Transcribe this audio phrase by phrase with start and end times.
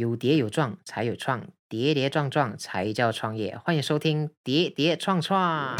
[0.00, 3.58] 有跌有撞才有创，跌跌撞撞才叫创业。
[3.58, 5.76] 欢迎收听《跌跌撞撞》。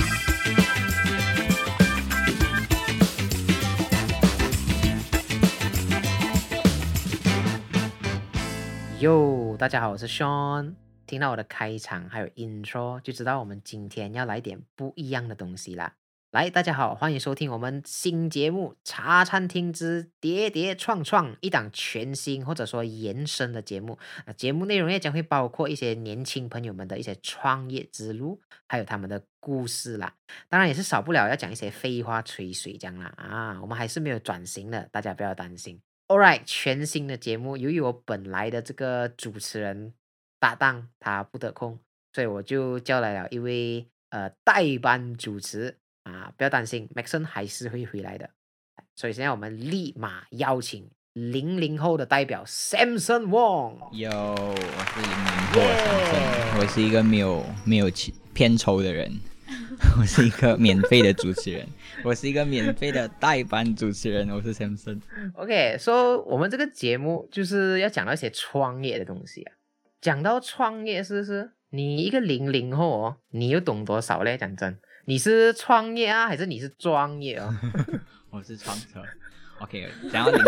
[9.01, 10.75] 哟，大家好，我是 Sean。
[11.07, 15.95] 听到我的开场还有 intro，就知道我们今天要来点不一样的东西啦。
[16.33, 23.99] 来，大家好，欢迎收听我们新节目《茶餐厅之跌跌撞撞》，一档全新或者说延伸的节目。
[24.25, 30.15] 那节目内容也将会包括一些年轻朋友们的一些创业之路，还有他们的故事啦。
[30.49, 33.13] 当然也是少不了要讲一些废话吹水这样啦。
[33.17, 35.81] 啊，我们还是没有转型的，大家不要担心。
[36.07, 39.95] All right，全新的节目，由于我本来的这个主持人
[40.39, 41.81] 搭档他不得空，
[42.13, 45.79] 所以我就叫来了一位呃代班主持。
[46.31, 48.31] 啊，不要担心，Maxon 还是会回来的。
[48.95, 53.79] 所以现在我们立马邀请零零后的代表 Samson Wong。
[53.93, 57.91] 有，我是零零后的 Samson，我是一个没有没有
[58.35, 59.13] 片酬的人，
[59.99, 61.67] 我是一个免费的主持人，
[62.05, 65.01] 我是一个免费的代班主持人，我是 Samson。
[65.35, 69.53] OK，说我们这个节目就是要讲到一些创业的东西啊。
[70.01, 71.51] 讲到创业，是不是？
[71.71, 74.37] 你一个零零后哦，你又懂多少嘞？
[74.37, 74.79] 讲真。
[75.07, 77.61] 你是创业啊，还是你是专业啊？
[78.31, 79.03] 我是创车。
[79.59, 80.39] OK，讲到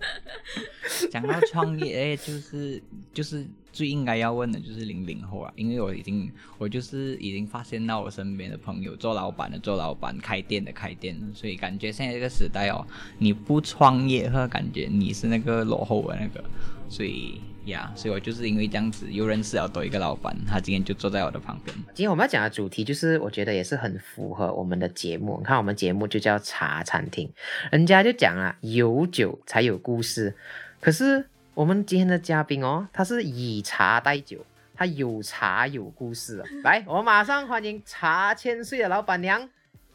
[1.10, 12.86] 讲到创业，哎，就是就是最应该要问的就是零零后啊，因为我已经我就是已经发现到我身边的朋友做老板的做老板，开店的开店，所以感觉现在这个时代哦，
[13.18, 16.42] 你不创业，或感觉你是那个落后的那个，
[16.88, 17.40] 所以。
[17.64, 21.74] 呀，所以我就是因为这样子又认识了多一个老板，他今天就坐在我的旁边。
[21.94, 25.38] 今天我们要讲的主题就是，我觉得也是很符合我们的节目。
[25.40, 27.26] 你看，我们节目就叫茶餐厅，
[27.72, 30.36] 人家就讲啊，有酒才有故事。
[30.78, 36.42] 可是我们今天的嘉宾哦，他是以茶代酒，他有茶有故事。
[36.64, 39.40] 来，我们马上欢迎茶千岁的老板娘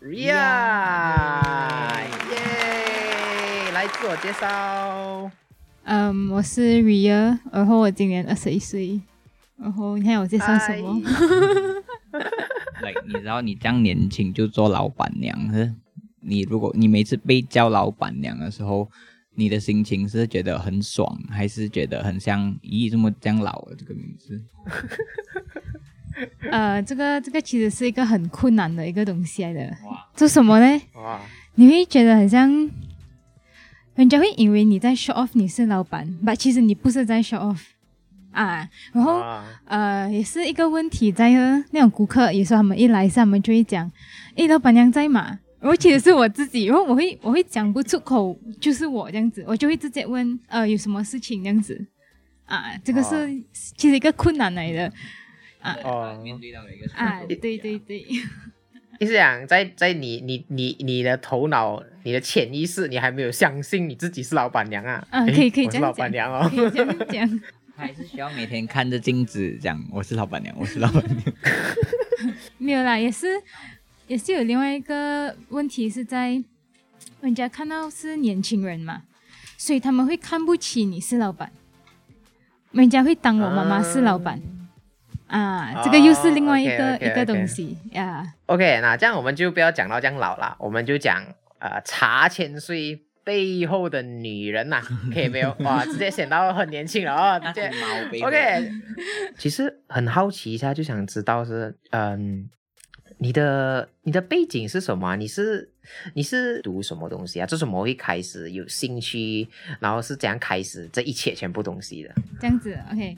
[0.02, 0.30] Ria，
[2.32, 5.30] 耶，来自我介绍。
[5.84, 9.02] 嗯，我是 Ria，然后我今年二十一岁，
[9.58, 11.02] 然后你看我介绍什么？
[12.82, 15.74] 来， 你知道你这样年轻就做老板娘是？
[16.22, 18.90] 你如果你每次被叫老板娘的时候，
[19.36, 24.42] 你的心情是觉得很爽，还是觉得很像咦这么这样老了这个名字？
[26.52, 29.78] 呃，这个这个其实是一个很困难的一个东西来的。
[30.16, 30.82] 做什么呢？
[30.96, 31.22] 哇，
[31.56, 32.70] 你会觉得很像。
[33.96, 37.60] 人家会以为你在 show off，你是老板，但其实你不是在 show off
[38.32, 38.66] 啊。
[38.94, 39.22] 然后
[39.66, 41.32] 呃，也是一个问题在
[41.72, 43.92] 那种顾客，有时候他们一来，他们就会讲
[44.36, 51.86] ：“诶，老板娘在吗？”然后其实是我自己，然后我会我会讲不出口，就是我这样子，我就会直接问：“呃，有什么事情这样子？”
[52.46, 54.92] 啊，这个是其实一个困难来的
[55.62, 55.76] 啊。
[55.84, 58.06] 哦，面对到一个啊，对对对。
[59.02, 65.08] 你是讲在在你你你你的头脑、你的潜意识，你还没有相信你自己是老板娘啊？
[65.12, 65.82] 嗯，可以可以这样讲。
[65.84, 67.42] 老板娘哦，可以这样讲。
[67.76, 71.24] 还是需要每天看着镜子讲我是老板娘，我是老板娘。
[72.58, 73.28] 没有啦，也是
[74.10, 76.44] 也是有另外一个问题是在
[77.22, 79.04] 人家看到是年轻人嘛，
[79.56, 81.52] 所以他们会看不起你是老板，
[82.72, 84.42] 人家会当我妈妈是老板。
[85.28, 88.26] 啊，这个又是另外一个一个东西呀。
[88.48, 91.24] OK，那这样我们就不要讲到这样老了，我们就讲
[91.60, 94.82] 呃茶千岁背后的女人呐，
[95.14, 95.56] 可以没有？
[95.60, 97.38] 哇， 直接显到很年轻了啊！
[97.38, 97.72] 直接
[98.26, 98.72] OK。
[99.38, 102.50] 其实很好奇一下，就想知道是嗯，
[103.20, 105.16] 你的你的背景是什么？
[105.18, 105.70] 你是
[106.14, 107.46] 你是读什么东西啊？
[107.46, 109.48] 这是怎么会开始有兴趣？
[109.80, 112.16] 然后是怎样开始这一切全部东西的？
[112.40, 113.16] 这样子，OK。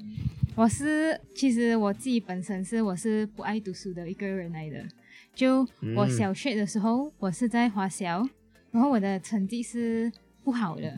[0.55, 4.83] 我是其实我自己本身是我是不爱读书的一个人来的。
[5.33, 8.27] 就我小学的时候，我是在华小，
[8.71, 10.11] 然后我的成绩是
[10.43, 10.97] 不好的，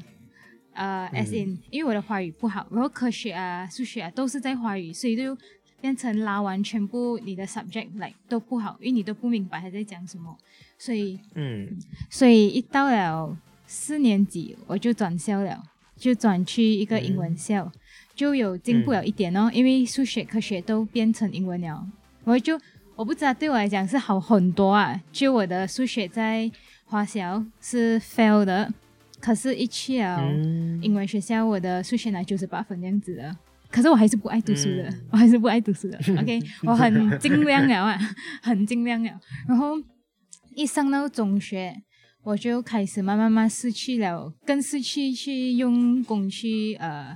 [0.74, 5.38] 呃，as in 因为我的华语不好，然后科学啊、数学啊都是在华语，所以就
[5.84, 10.34] 变成拉完全部你的 subject like 都不好，因为你都不明白他在讲什么，
[10.78, 11.78] 所以嗯，
[12.10, 13.38] 所以一到了
[13.68, 15.62] 四年级我就转校了，
[15.98, 17.70] 就转去一个英文校。
[18.16, 21.86] 就有进步了一点哦，因为数学、科学都变成英文了。
[22.24, 22.58] 我就
[22.96, 24.98] 我不知道对我来讲是好很多啊。
[25.12, 26.50] 就我的数学在
[26.86, 28.74] 华小是 fail 的，
[29.20, 30.22] 可是一去了
[30.82, 33.36] 英文学校，我的数学拿九十八分这样子的。
[33.74, 35.98] 可是我还是不爱读书的，我还是不爱读书的。
[36.22, 37.98] OK，我很尽量了啊，
[38.44, 39.20] 很尽量了。
[39.48, 39.74] 然后
[40.56, 41.76] 一上到中学，
[42.24, 47.16] 我就开始慢慢慢失去了，更失去去用功去呃。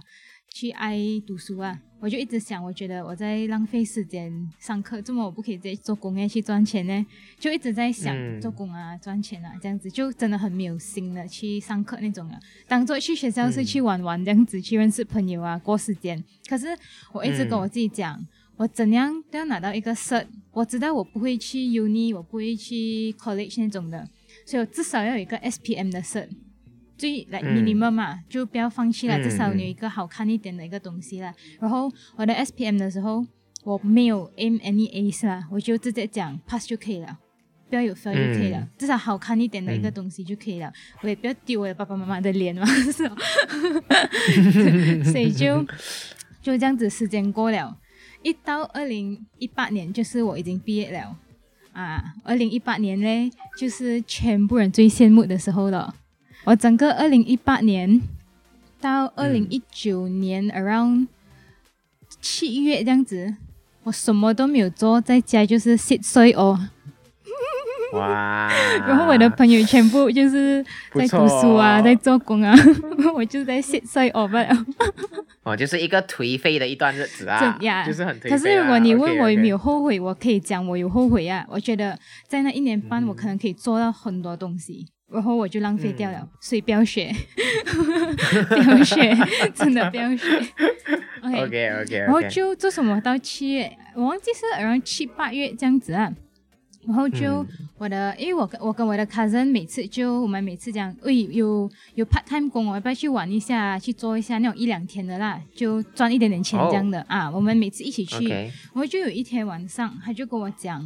[0.56, 7.06] 去爱读书啊，我就一直想，我觉得我在浪费时间上课，怎么我不可以直接做工业去赚钱呢？
[7.40, 16.24] 就一直在想嗯做工啊、赚钱啊这样子，就真的很没有心的去上课那种啊，当做去学校是去玩玩这样子，去认识朋友啊，过时间。
[16.48, 16.68] 可是
[17.12, 18.24] 我一直跟我自己讲，
[18.58, 24.08] 我怎样都要拿到一个 cert，我知道我不会去 uni，我不会去 college 那种的，
[24.46, 26.30] 所以我至少要有一个 SPM 的 cert。
[26.98, 31.34] 最来嗯 minimum 嘛，就不要放弃了，嗯至少有一个好看一点的一个东西啦。
[31.60, 33.26] 然后我的 SPM 的时候，
[33.64, 37.18] 我没有 aim any A's 啦，我就直接讲 pass 就可以了，
[37.70, 40.72] 不要有 fail 就可以了，嗯至少好看一点的一个嗯东西就可以了。
[41.02, 43.16] 我也不要丢我的爸爸妈妈的脸嘛， 是吧？
[45.12, 45.64] 所以就
[46.42, 47.78] 就这样子，时间过了，
[48.24, 51.18] 一到二零一八年，就是我已经毕业了
[51.74, 52.14] 啊。
[52.24, 55.94] 二零一八年嘞，就是全部人最羡慕的时候了。
[56.48, 58.02] 我整个二零一八年
[58.80, 61.08] 到二零一九年、around
[62.22, 63.36] 七月这样子，
[63.84, 66.70] 我什么都没有做，在家就是 sit 睡哦。
[67.92, 68.50] 哇！
[68.88, 70.64] 然后我的朋友全部就是
[70.94, 72.56] 在读书啊，哦在做工啊，
[73.14, 74.66] 我就在 sit 睡哦罢了。
[75.44, 78.32] 哦，就是一个颓废的一段日子啊，这呀就是很颓废啊。
[78.32, 81.46] 可是如果你问我有没有后悔，我可以讲我有后悔啊。
[81.50, 87.13] 我觉得在那一年半，嗯我可能可以做到很多东西，然后我就浪费掉了，嗯所以不要学，
[88.50, 89.15] 不要学，
[89.56, 90.27] 真的不要学。
[91.24, 96.13] OK，, OK OK，然后就做什么到七月，我忘记是然后七八月这样子啊。
[96.86, 107.30] 然后就嗯我的，因为我跟我跟我的 cousin 每次就我们每次讲，喂有有 part time 工，我要不要去玩一下，去做一下那种一两天的啦，就赚一点点钱这样的、啊。
[107.30, 108.30] 我们每次一起去。
[108.30, 110.81] 然后就有一天晚上，他就跟我讲，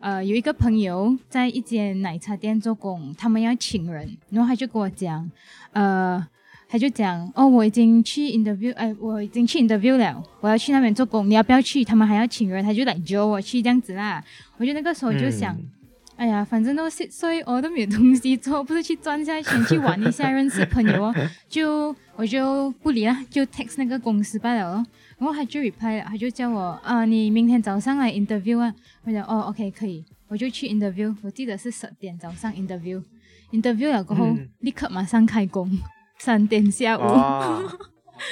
[0.00, 5.30] 呃，有一个朋友在一间奶茶店做工，他们要请人，然后他就跟我讲，
[5.72, 6.26] 呃，
[6.68, 11.84] 他就讲，哦，我已经去 interview，哎，我已经去 interview 了，我要去那边做工，你要不要去？
[11.84, 14.22] 他们还要请人，他就来叫我去这样子啦。
[14.56, 15.54] 我就那个时候就想。
[15.54, 15.70] 嗯
[16.18, 21.14] 哎呀，反正都是所以我都没有东西做，不是去赚一下钱去玩一下，认识朋友哦，
[21.48, 24.84] 就我就不理了，就 text 那个公司罢了咯。
[25.18, 28.72] 然后他就 reply 了，他就叫我啊，你明天早上来 interview 啊。
[29.04, 31.14] 我讲哦，OK 可以，我就去 interview。
[31.22, 35.70] 我记得是十点早上 interview，interview 了过后、嗯立刻马上开工，
[36.18, 37.00] 三点下午。
[37.02, 37.68] 哦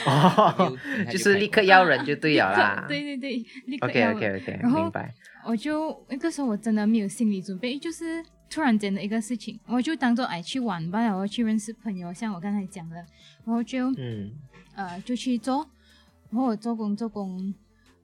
[0.05, 0.77] 哦，
[1.11, 2.85] 就是立刻要人就对了啦。
[2.89, 5.15] 对对对，立刻 OK OK OK，然后明白。
[5.45, 12.97] 我就那个时候我真的没有心理准备，就是突然间的一个事情，我就当做哎去玩吧，然后去认识朋友，像我刚才讲的，
[13.45, 14.33] 然后就嗯
[14.75, 15.65] 呃就去做，
[16.37, 17.55] 然后我做工做工，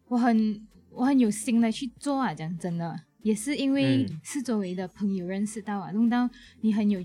[0.08, 6.30] 我很我很有心的去做啊，讲真的，也是因为嗯是周围的朋友认识到啊，弄到
[6.62, 6.98] 你很有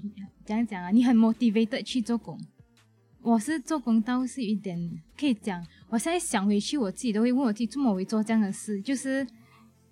[0.46, 2.40] 怎样讲啊，你很 motivated 去做工。
[3.22, 4.90] 我是做工倒是有一点
[5.20, 8.82] 可以讲，我现在想回去，我自己都会问我自己，怎么会做这样的事？
[8.82, 9.28] 就是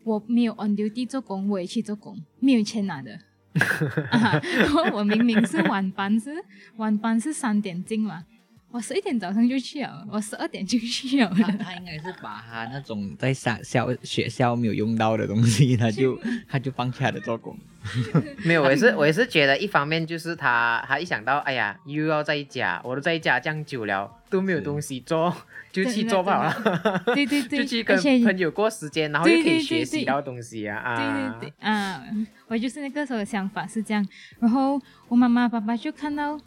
[0.06, 3.20] 我没有 on duty 做工，我也去做工，没有钱拿的。
[4.94, 6.32] 我明明是晚班，是
[6.78, 8.24] 晚班是三点进嘛，
[8.71, 11.29] 我十一点早上就去了，我十二点就去了。
[11.29, 16.19] 他他应该是把他那种在上校学校没有用到的东西，他就
[16.50, 17.57] 他就放弃他的做工。
[18.44, 25.33] 没有，我也是，我也是觉得一方面就是他，他一想到，哎呀，又要在家，我都在家这样久了，都没有东西做，
[25.71, 30.95] 就去做吧了，对对 对，就去跟朋友过时间，然后又可以学习到东西啊啊！
[31.39, 32.03] 对对对，啊，
[32.48, 34.05] 我就是那个时候的想法是这样。
[34.39, 36.39] 然后我妈妈爸爸就看到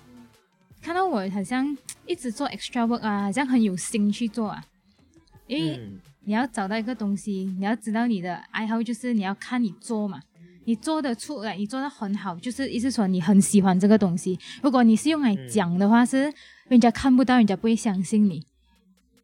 [0.88, 1.76] 看到我好像
[2.06, 4.64] 一直做 extra work 啊，好像很有心去做啊。
[5.46, 10.18] 因为嗯你要找到一个东西，你要知道你的爱好，就是你要看你做嘛。
[10.64, 14.38] 你做得出来，你做得很好，就是意思说你很喜欢这个东西。
[14.62, 16.32] 如果你是用来讲的话，是
[16.68, 18.42] 人家看不到，人家不会相信你。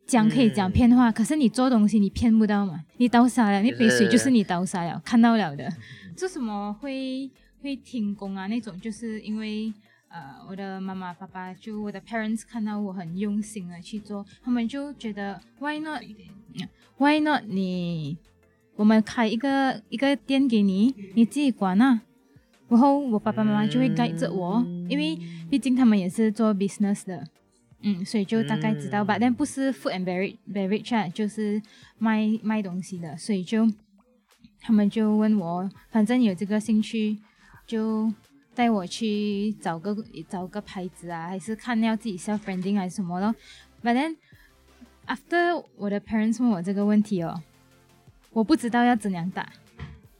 [0.07, 2.85] 讲可以讲嗯骗话，可是你做东西你骗不到嘛？
[2.99, 5.73] 你倒傻了，那杯水就就是是你倒傻了，看到了的。
[6.15, 7.31] 做什么会
[7.63, 8.49] 会停工啊？
[8.49, 9.73] 那种就是因为
[10.15, 18.17] 呃，我的妈妈、爸爸就我的 parents 看到我很用心的去做，他们就觉得 why not，why not 你
[18.77, 22.03] 我们开一个一个店给你，你自己管啊。
[22.69, 25.19] 然后我爸爸妈妈就会 guide 着我，因为
[25.51, 27.27] 毕竟他们也是做 business 的，
[27.83, 29.19] 嗯，所以就大概知道吧。
[29.19, 31.61] 嗯但不是 food and beverage beverage 啊，就是
[31.99, 33.69] 卖卖东西的，所以就
[34.61, 37.19] 他们就问我，反正有这个兴趣，
[37.67, 38.13] 就
[38.55, 39.97] 带我去找个
[40.29, 43.35] 找个牌子啊，还是看要自己 self branding 还是什么咯。
[43.83, 44.17] But then
[45.07, 47.43] after 我的 parents 问我这个问题哦，
[48.31, 49.49] 我不知道要怎样答，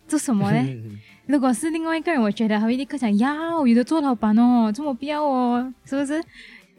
[0.07, 0.99] 做什么呢？
[1.27, 6.23] 如果是另外一个人，我觉得他会立刻想要有的做老板哦，这么不要哦，是不是？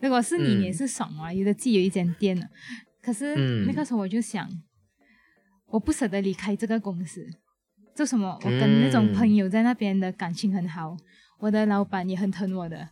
[0.01, 2.45] 如果是你，嗯你也是爽啊，有的自己有一间店了。
[3.01, 4.47] 可是嗯那个时候我就想，
[5.67, 7.25] 我不舍得离开这个公司。
[7.95, 8.37] 做什么？
[8.43, 10.95] 我跟那种嗯朋友在那边的感情很好，
[11.39, 12.87] 我的老板也很疼我的。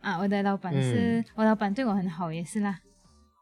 [0.00, 2.78] 啊，我的老板是、嗯我老板对我很好，也是啦，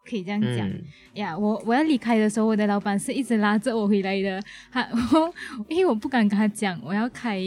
[0.08, 0.66] 可以这样讲。
[0.66, 4.42] 嗯呀我我要离开的时候，我的老板是一直拉着我回来的。
[4.72, 4.80] 他
[5.12, 5.34] 我
[5.68, 7.38] 因为我不敢跟他讲我要开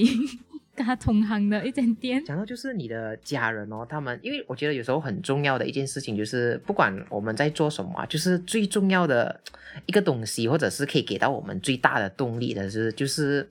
[0.79, 2.23] 跟他同行的一间店。
[2.23, 9.41] 讲到就是你的家人哦，他们因为我觉得有时候很重要的一件事情就是，不管我们在做什么啊，就是最重要的
[9.87, 13.49] 一个东西，或者是可以给到我们最大的动力的是，就是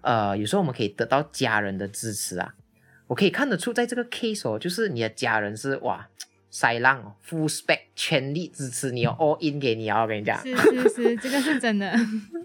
[0.00, 2.52] 呃，有时候我们可以得到家人的支持啊。
[3.06, 6.08] 我可以看得出，在这个 case 哦，就是你的家人是哇，
[6.50, 10.40] 塞浪哦，full spec 全力支持你哦，all in 给你哦，我跟你讲。
[10.42, 11.92] 是是是，这个是真的。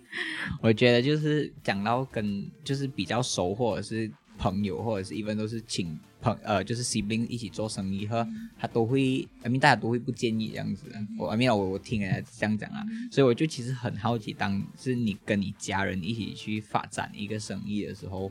[0.61, 8.27] 我觉得就是讲到跟就是比较熟或者是朋友或者是一般都是请朋呃就是 sibling 一起做生意和
[8.59, 10.85] 他都会，I mean 大家都会不建议这样子。
[11.17, 18.29] 我 I mean 我我听人家这样讲啊，所以我就其实很好奇，当是你跟你家人一起去发展一个生意的时候。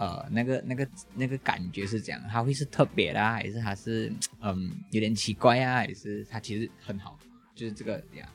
[0.00, 7.18] 呃，那个、那个、那个感觉是这样，它会是特别的、啊，还是它是嗯有点奇怪啊，还是它其实很好，
[7.54, 8.26] 就是这个呀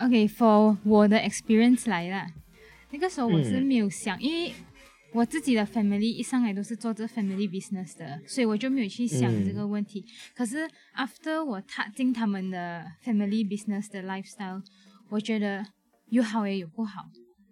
[0.00, 2.26] ，OK，for、我的 experience 来了，
[2.90, 4.52] 那个时候我是嗯没有想，因为
[5.12, 10.04] 我自己的 family 一上来都是做这 family business 的，所以我就没有去想嗯这个问题。
[10.34, 14.60] 可是 after 我踏进他们的 family business 的 lifestyle，
[15.10, 15.64] 我觉得
[16.08, 17.08] 有好也有不好。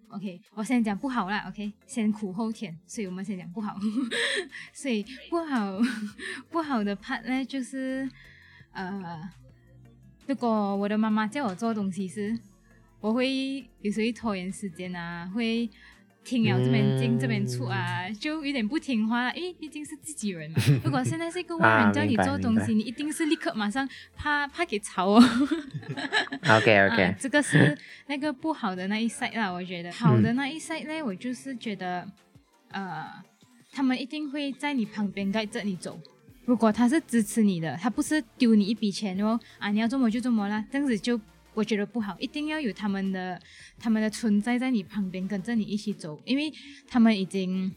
[0.09, 1.45] OK，我先讲不好啦。
[1.47, 3.77] OK，先苦后甜，所以我们先讲不好。
[4.73, 5.79] 所以不好
[6.49, 8.09] 不好的 part 呢，就是
[8.71, 9.29] 呃，
[10.25, 12.37] 如果我的妈妈叫我做东西是，
[12.99, 15.69] 我会有时候拖延时间啊，会
[16.29, 19.35] 听了这边进、嗯这边出啊，就有点不听话了。
[19.35, 20.57] 因为毕竟是自己人嘛。
[20.85, 25.23] 如果现在是一个外啊人叫你做东西，你一定是立刻马上怕怕给吵哦。
[26.47, 32.07] OK 啊 OK，，这个是那个不好的那一 side 啦，我觉得好的那一 side 呢，我就是觉得，
[32.69, 33.05] 呃，
[33.71, 35.99] 他们一定会在你旁边带着你走。
[36.45, 41.19] 如果他是支持你的，他不是丢你一笔钱哦，啊，你要做么就做么啦，这样子就
[41.53, 43.41] 我觉得不好，一定要有他们的
[43.79, 46.51] 他们的存在在你旁边，跟着你一起走，因为
[46.87, 47.73] 他们已经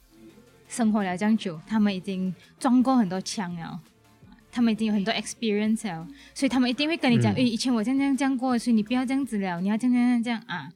[0.69, 3.81] 生活了这样久，他们已经撞过很多枪了。
[4.55, 10.69] 他们已经有很多 experience 了，所以他们一定会跟你讲，嗯诶、以前我这样这样这样过，所以你不要这样子了，你要这样这样这样啊，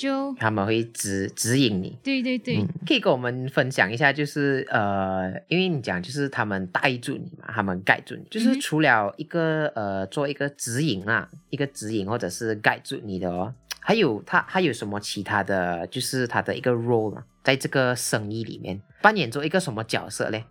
[0.00, 1.94] 就他们会指指引你。
[2.02, 20.44] 对对对，嗯，可以跟我们分享一下，就是呃，因为你讲就是他们带住你嘛，他们盖住你，就是除了一个呃做一个指引啊，一个指引或者是盖住你的哦，还有他还有什么其他的就是他的一个 role 嘛，在这个生意里面扮演做一个什么角色嘞？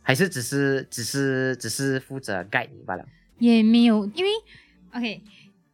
[0.00, 3.04] 还是只是只是只是负责盖你罢了？
[3.38, 4.30] 也没有，因为
[4.94, 5.20] OK，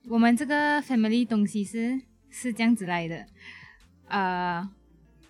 [0.09, 3.27] 我们这个 family 东西是是这样子来的，
[4.09, 4.69] 呃，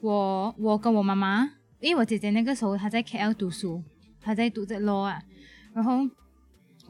[0.01, 3.83] 我我跟我妈妈，因为我姐姐那个时候她在 KL 读书，
[4.21, 5.23] 她在读这 law 啊，
[5.73, 6.09] 然后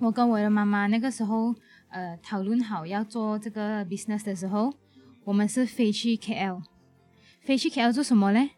[0.00, 1.55] 我跟我的妈妈那个时候
[1.88, 4.73] 呃讨论好要做这个 business 的时候，
[5.25, 6.62] 我们是飞去 KL，
[7.43, 8.50] 飞去 KL 做什么嘞？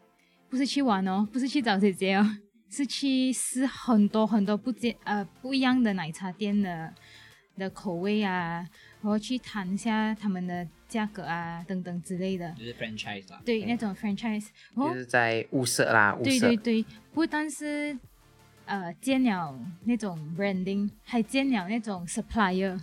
[0.49, 2.37] 不是去玩哦，不是去找姐姐哦，
[2.69, 6.93] 是去试很多很多不接呃不一样的奶茶店的
[7.57, 8.67] 的口味啊，
[9.03, 12.49] 然后去谈一下他们的价格啊等等之类的。
[12.57, 13.41] 就是 franchise 啦。
[13.43, 16.47] 对，那种 franchise，然后就是在物色啦，物对色。
[16.47, 17.97] 对对，不但是
[18.65, 22.79] 呃建了那种 branding，还建了那种 supplier。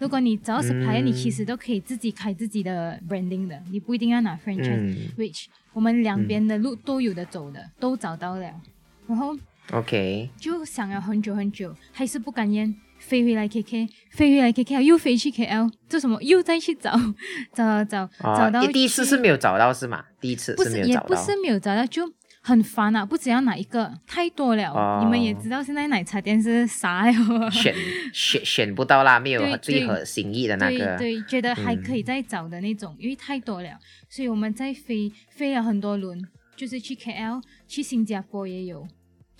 [0.00, 8.60] 如果你找 supplier，、你其实都可以自己开自己的 branding 的，你不一定要拿 franchise、嗯 which 我们两边的路都有的走的，都找到了。
[9.06, 9.36] 然后
[9.70, 16.22] ，OK，就想了很久很久，还是不甘愿飞回来 KK，飞回来 KK 又飞去 KL，做什么？
[16.22, 16.92] 又再去找
[17.52, 20.04] 找找找找到啊，第一次是没有找到是吗？
[20.20, 22.02] 第一次不是也不是没有找到，就
[22.42, 23.04] 很烦啊！
[23.04, 24.70] 不只要哪一个，太多了。
[24.70, 27.74] 哦你们也知道现在奶茶店是啥了，选
[28.12, 30.96] 选选不到啦， 没有对最合心意的那个。
[30.96, 33.70] 对对，觉得还可嗯以再找的那种，因为太多了，
[34.08, 36.20] 所以我们在飞飞了很多轮，
[36.56, 38.86] 就是去 KL，去新加坡也有。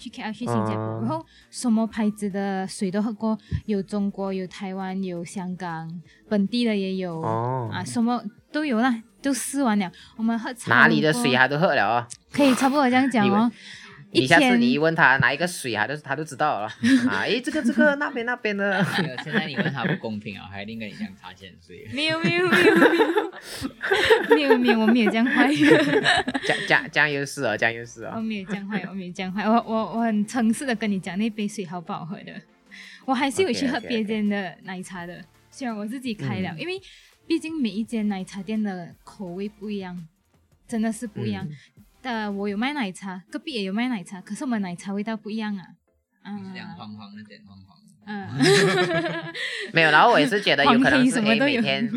[0.00, 5.88] 去 KL 去新加坡，哦然后什么牌子的水都喝过，有中国，有台湾，有香港，
[6.28, 9.92] 本地的也有、哦啊，什么都有啦，都试完了。
[10.16, 12.06] 我们喝超哪里的水还都喝了哦。
[12.32, 13.50] 可以差不多这样讲哦。
[14.12, 16.66] 一 你下次你一问他哪一个水啊，他都他都知道了
[17.08, 17.22] 啊。
[17.22, 18.84] 诶，这个这个那边那边的。
[19.22, 21.88] 现在你问他不公平啊，还一定跟你讲茶钱水。
[21.92, 22.98] 没有没有没有没有
[24.36, 25.48] 没有没有，我没有这样坏，
[26.44, 28.20] 酱酱酱油是哦，酱油是我哦。
[28.20, 32.32] 没有这样坏，我没有这样坏，我我我很诚实的跟你讲，那杯水好不好喝的，
[33.04, 36.80] 我还是有去喝别间的奶茶的，虽然我自己开了，嗯因为
[37.26, 40.06] 毕竟每一间奶茶店的口味不一样，
[40.66, 41.46] 真的是不一样。
[41.46, 41.56] 嗯
[42.02, 45.62] 呃，我有卖奶茶，隔壁也有卖奶茶，可是我们奶茶味道不一样啊。
[46.24, 47.76] 你是讲啊，黄黄那点黄黄。
[48.06, 48.28] 嗯，
[49.72, 51.90] 没有，然后我也是觉得有可能是诶什么都有每天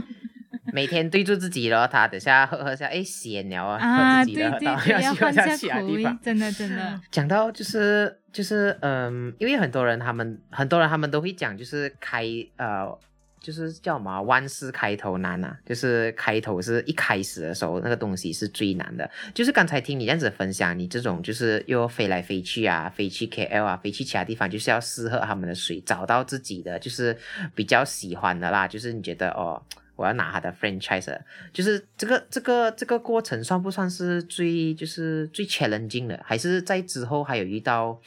[0.73, 6.19] 每天对住自己咯，他等下喝喝下，哎，咸了啊，啊，喝自己的，对然后，要换下其他地方，。
[6.21, 6.99] 真的真的。
[7.09, 12.25] 讲到就是就是嗯，因为很多人他们很多人他们都会讲，就是开
[12.57, 12.97] 呃。
[13.43, 19.07] 就是叫什么万事开头难啊，就是开头是一开始的时候那个东西是最难的。
[19.35, 27.15] 就是刚才听你这样子分享，你这种就是又飞来飞去啊，飞去 KL 啊，飞去其他地方，就是要适合他们的水，找到自己的就是
[27.53, 28.65] 比较喜欢的啦。
[28.65, 29.61] 就是你觉得哦，
[29.97, 31.19] 我要拿他的 franchise，
[31.51, 36.19] 就是这个这个这个过程算不算是最就是最 challenging 的？
[36.23, 37.99] 还是在之后还有遇到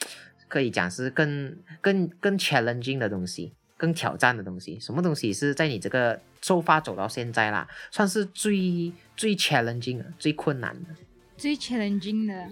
[0.48, 4.78] 可以讲是更更更 challenging 的东西，更挑战的东西？
[4.80, 10.90] 什么东西是在你这个出发走到现在啦，算是最最 challenging 的、最困难的？
[11.36, 12.48] 最 challenging 的，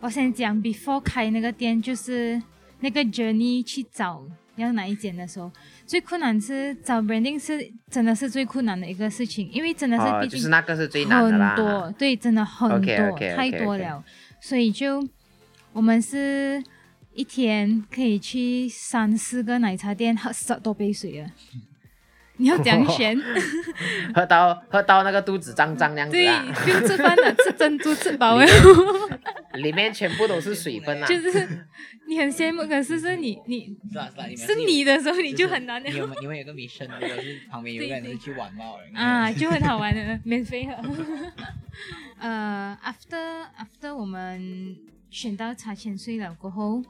[0.00, 2.40] 我先讲 before 开那个店，就是
[2.80, 4.24] 那个 journey 去找
[4.56, 5.50] 要哪一间的时候，
[5.86, 11.56] 最困难是找 branding 是真的是最困难的一个事情，因为真的是哦，毕竟就是那个是最难的很。
[11.56, 14.04] 多，对，真的很多太多了，
[14.40, 15.02] 所以就
[15.72, 16.62] 我们是
[17.14, 21.30] 一天可以去三四个奶茶店喝十多杯水啊。
[22.38, 23.16] 你要讲选，
[24.14, 28.44] 喝到喝到那个肚子胀胀那样子对啊，，不用吃饭了， 吃珍珠吃饱了。
[29.54, 31.06] 里面全部都是水分啊。
[31.06, 31.66] 就是
[32.08, 33.76] 你很羡慕，可是是你你
[34.36, 38.64] 是你的时候你就很难你们你们有个 mission，如果是旁边有个人是去玩嘛
[38.94, 40.74] 啊，就很好玩的，免费喝。
[42.18, 44.74] 呃，after after 我们
[45.10, 46.82] 选到茶千岁了过后，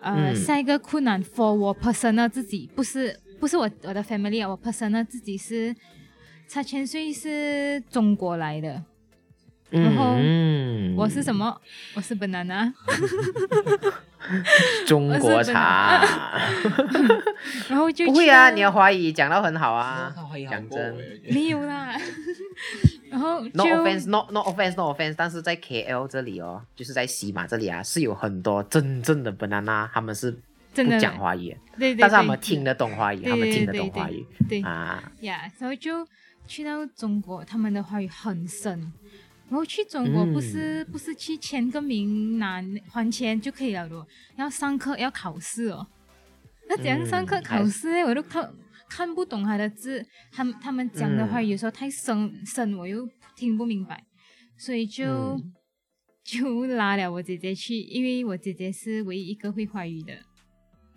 [0.00, 5.74] 呃，嗯下一个困难 for 我 personal 自己，不是不是我我的 family 啊，我 personal 自己是
[6.46, 8.82] 茶千岁是中国来的，
[9.70, 10.94] 然后嗯。
[10.96, 11.60] 我是什么？
[11.94, 12.72] 我是 banana，
[14.84, 16.02] 中国茶，
[17.68, 20.12] 然后就不会啊，你的华语讲到很好啊
[20.50, 20.96] 讲真。
[21.30, 21.96] 没有啦，
[23.10, 25.14] 然后 No offense, no offense, no offense。
[25.16, 30.38] 但是在 KL 这里哦，就是在西马这里啊，是有很多真正的 banana，他们是不
[30.74, 35.12] 真的讲华语的，对对，但是他们听得懂华语，他们听得懂华语对啊。
[35.20, 36.06] 呀，然后就
[36.46, 38.92] 去到中国，他们的华语很深。
[39.50, 45.86] 然后去中国不是、不是去签个名拿还钱就可以了的哦，要上课要考试哦。
[46.68, 48.02] 那怎样上课嗯考试呢？
[48.06, 48.46] 我都看
[48.88, 51.48] 看不懂他的字，他们他们讲的话嗯。
[51.48, 54.04] 有时候太深深，我又听不明白，
[54.56, 55.54] 所以就、嗯。
[56.24, 60.12] 就拉了我姐姐去，因为我姐姐是唯一一个会华语的。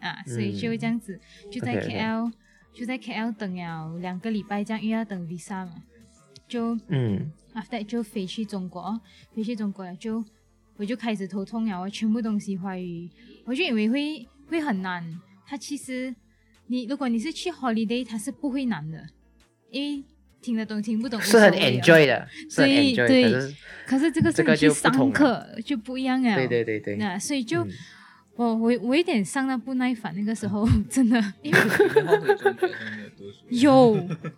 [0.01, 1.17] 啊，所以就这样子、
[1.49, 1.95] 就在 OK，OK。
[1.95, 2.33] KL
[2.73, 5.75] 就在 KL 等了两个礼拜，这样因为要等 visa 嘛，
[6.49, 7.31] 就嗯。
[7.53, 8.99] after 就飞去中国，
[9.33, 10.21] 飞去中国了就
[10.75, 13.09] 我就开始头痛了，我全部东西华语，
[13.45, 15.05] 我就以为会会很难，
[15.45, 16.13] 它其实
[16.71, 19.05] 你如果你是去 holiday，它是不会难的，
[19.69, 20.03] 因为
[20.41, 23.29] 听得懂听不懂无是很 enjoy 的，所以对
[23.85, 27.71] 可是这个是这个你去上课就不一样啊，对对对对，那所以就、嗯
[28.37, 31.67] 我我我有点上到不耐烦，那个时候 真的，因为有
[33.17, 33.37] 读书。
[33.49, 33.91] 有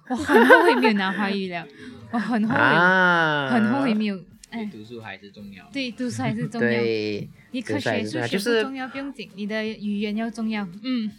[0.10, 1.66] 我很后悔没有拿华语了，
[2.12, 4.20] 我很后悔，啊，很后悔没有。
[4.50, 5.64] 哎，读书还是重要。
[5.72, 6.68] 对，读书还是重要。
[6.68, 10.68] 对，你科读书还学数学是重要就是不重要，不用紧，你的语言要重要。
[10.84, 11.12] 嗯，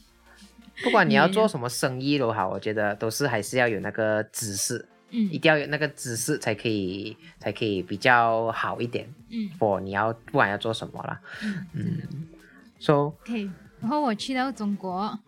[0.82, 9.08] 不管你要做什么生意都好，我觉得都是还是要有那个知识，嗯一定要有那个知识才可以才可以比较好一点。
[9.30, 11.20] 嗯 for 你要不管要做什么啦，
[11.74, 12.00] 嗯
[12.78, 13.50] ，so 可以。
[13.80, 15.18] 然后我去到中国，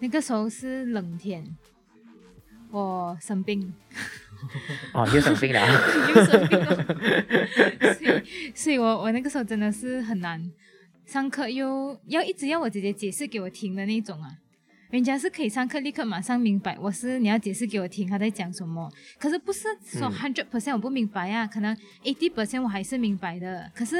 [0.00, 1.56] 那个时候是冷天，
[2.70, 3.72] 我生病，
[4.92, 5.60] 哦又生病了，
[6.14, 6.74] 又生病了，
[7.94, 10.50] 所以所以我我那个时候真的是很难
[11.06, 14.36] 上课，又要一直要我姐姐解释给我听的那种啊。
[14.90, 20.12] 人家是可以上课立刻马上明白，我是你要解释给我听他在讲什么，可是不是说嗯。
[20.12, 23.70] hundred percent 我不明白啊，可能 eighty percent 我还是明白的。
[23.72, 23.96] 可是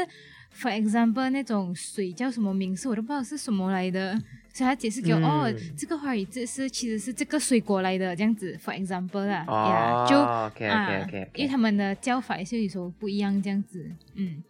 [0.52, 4.14] for example 那种水叫什么名字我都不知道是什么来的，
[4.52, 5.22] 所以他解释给我，嗯。
[5.22, 14.42] 哦，这个华语字是其实是这个水果来的这样子，for example 啦，哦呀就，OK 啊 OK 因为他们的叫法也是有时候不一样，这样子，嗯，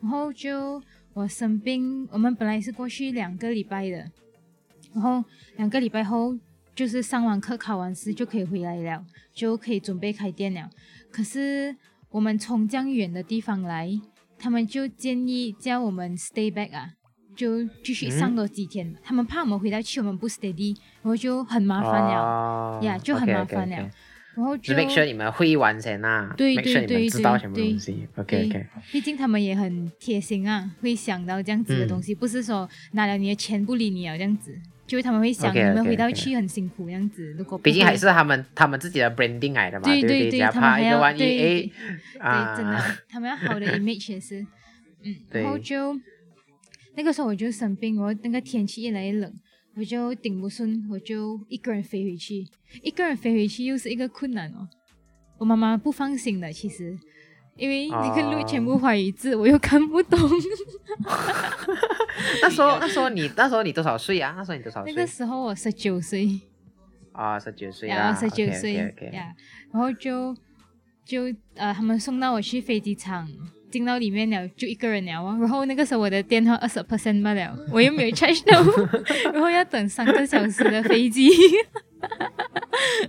[0.00, 0.80] 然后就
[1.12, 4.08] 我生病，我们本来是过去两个礼拜的，
[4.94, 5.24] 然后
[5.56, 6.36] 两个礼拜后
[6.74, 10.68] 就是上完课考完试就可以回来了，就可以准备开店了。
[11.10, 11.74] 可是
[12.10, 13.90] 我们从这样远的地方来，
[14.38, 16.90] 他们就建议叫我们 stay back 啊，
[17.34, 18.94] 就继续上多几天。
[19.02, 23.90] 他们怕我们回到去我们不 steady，然后就很麻烦了，哦呀就很麻烦了。
[24.36, 28.06] 然后就就 make sure 你们会完成呐对对对对东西。
[28.14, 28.48] OK 对。
[28.48, 34.56] OK，毕竟他们也很贴心啊，会想到这样子的东西，不是说拿了你的钱不理你啊这样子，
[34.88, 37.30] 就是他们会想你们回到去很辛苦这样子。
[37.34, 40.30] 如果毕竟还是他们他们自己的 branding 来的嘛，对对？
[40.30, 41.70] 对他们还要对
[42.18, 44.40] 哎啊，对，真的，他们要好的 image 也是，
[45.04, 45.94] 嗯，然后就
[46.96, 49.30] 那个时候我就生病，我那个天气越来越冷，
[49.76, 52.46] 我就顶不顺，我就一个人飞回去，
[52.82, 54.66] 一个人飞回去又是一个困难哦。
[55.36, 56.98] 我妈妈不放心的，其实，
[57.56, 60.18] 因为那个路哦全部华语字，我又看不懂。
[62.42, 64.34] 那时候 那时候你那时候你多少岁啊？
[64.36, 65.06] 那时候你多少岁那个？
[65.06, 66.40] 时候我十九岁，
[67.12, 68.74] 啊，十九岁呀，啊，十九岁
[69.12, 69.34] 呀，
[69.72, 70.34] 然后就
[71.04, 73.28] 就呃，他们送到我去飞机场，
[73.70, 75.36] 进到里面了，就一个人了啊。
[75.38, 78.60] 然后那个时候我的电话二十 percent 不了，我又没有 charge 到，
[79.32, 81.28] 然后要等三个小时的飞机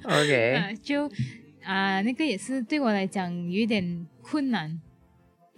[0.03, 1.09] ，OK，啊，就
[1.63, 4.79] 啊、那个也是对我来讲有一点困难。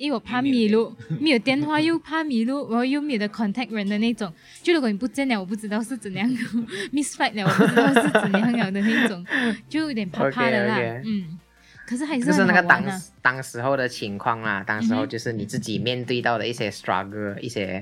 [0.02, 4.34] 因为我怕迷路，没有电话又怕迷路，然后又没有的 contact 人的那种。
[4.64, 6.28] 就如果你不见了，我不知道是怎样，
[6.92, 9.24] miss flight 了，我不知道是怎样了的那种，
[9.70, 10.80] 就有点怕怕的啦。
[11.06, 11.38] 嗯，
[11.86, 12.84] 可是还是就是那个当
[13.22, 17.80] 当时候的情况啦，当时候就是你自己面对到的一些 struggle，一些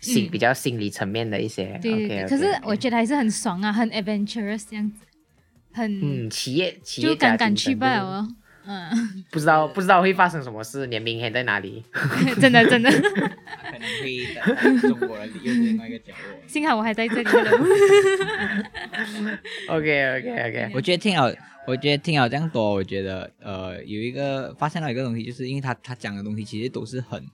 [0.00, 1.78] 心比较心理层面的一些。
[1.82, 5.04] 对可是我觉得还是很爽啊，很 adventurous 这样子，
[5.72, 8.28] 很、嗯，企业企业就家敢敢去精神就是罢哦。
[8.70, 11.82] 嗯，不知道不知道会发生什么事，你明天在哪里？
[12.38, 16.38] 真的真的，可能会在中国人又是另外一个角落。
[16.46, 17.28] 幸好我还在这里。
[19.68, 21.30] OK OK OK，我觉得听好，
[21.66, 27.24] 我觉得听好这样多，我觉得呃有一个发现到一个东西，就是因为他他讲的东西其实都是很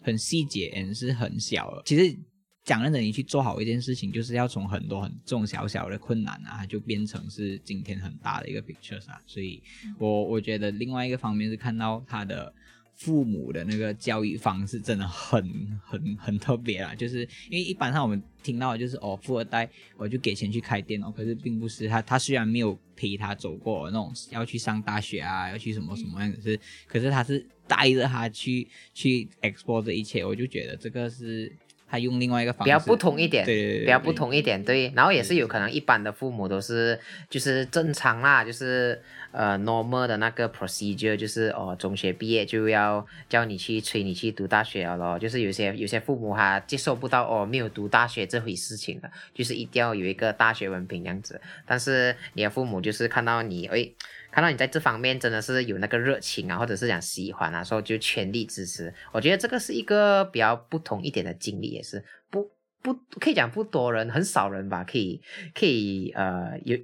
[0.00, 1.82] 很细节，也是很小的。
[1.84, 2.16] 其实
[2.64, 9.20] 讲认真，你去做好一件事情，就是要从很多很这种小小的困难啊，就变成是今天很大的一个 picture 啊。
[9.26, 9.62] 所以
[9.98, 12.52] 我我觉得另外一个方面是看到他的。
[12.96, 15.44] 父母的那个教育方式真的很
[15.82, 31.52] 很很特别啦，就是因为一般上我们听到的就是哦，富二代我就给钱去开店哦，可是并不是他，他虽然没有陪他走过那种要去上大学啊，要去什么什么样子是，可是他是带着他去去 explore 这一切，我就觉得这个是
[31.94, 34.92] 他用另外一个方式比较不同一点，对对对对比较不同一点，对。
[34.96, 36.98] 然后也是有可能一般的父母都是
[37.30, 45.16] 就是正常啦，就是呃 normal 的那个 procedure，就是哦中学毕业就要叫你去催你去读大学了咯。
[45.16, 51.40] 就是有些有些父母他接受不到哦没有读大学这回事情的，就是一定要有一个大学文凭这样子。
[51.64, 53.88] 但是你的父母就是看到你哎。
[54.34, 58.92] 看到你在这方面真的是有那个热情啊，或者是讲喜欢啊，所以就全力支持。
[59.12, 62.50] 我觉得这个是一个比较不同一点的经历，也是不
[62.82, 65.22] 不可以讲不多人，很少人吧，可以
[65.54, 66.76] 可以呃有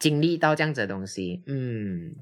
[0.00, 1.44] 经历到这样子的东西。
[1.46, 2.16] 嗯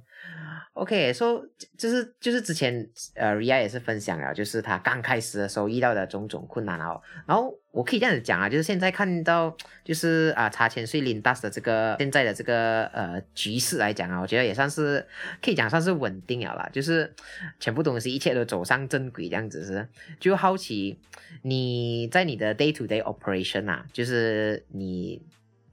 [0.73, 7.01] ，OK，说、so, 就是就是之前呃 Ria 也是分享了，就是他刚开始的时候遇到的种种困难哦。
[7.27, 15.07] 然后我可以这样子讲啊，就是现在看到就是啊查千岁 Lindas 的这个现在的这个呃局势来讲啊，我觉得也算是
[15.41, 17.15] 可以讲算是稳定了啦，就是
[17.61, 19.89] 全部东西一切都走上正轨这样子是。
[20.19, 20.99] 就好奇
[21.43, 25.23] 你在你的 day to day operation 啊，就是你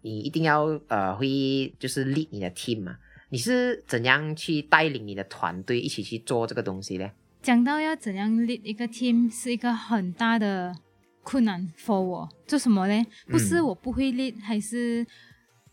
[0.01, 2.97] 你一定要呃会就是 lead 你的 team 嘛。
[3.32, 7.10] 你是怎样去带领你的团队一起去做这个东西呢？
[7.41, 10.76] 讲到要怎样 lead 一个 team 是一个很大的
[11.24, 12.30] 困难 for 我。
[12.46, 13.06] 做什么呢？
[13.28, 15.08] 不是我不会 lead，还是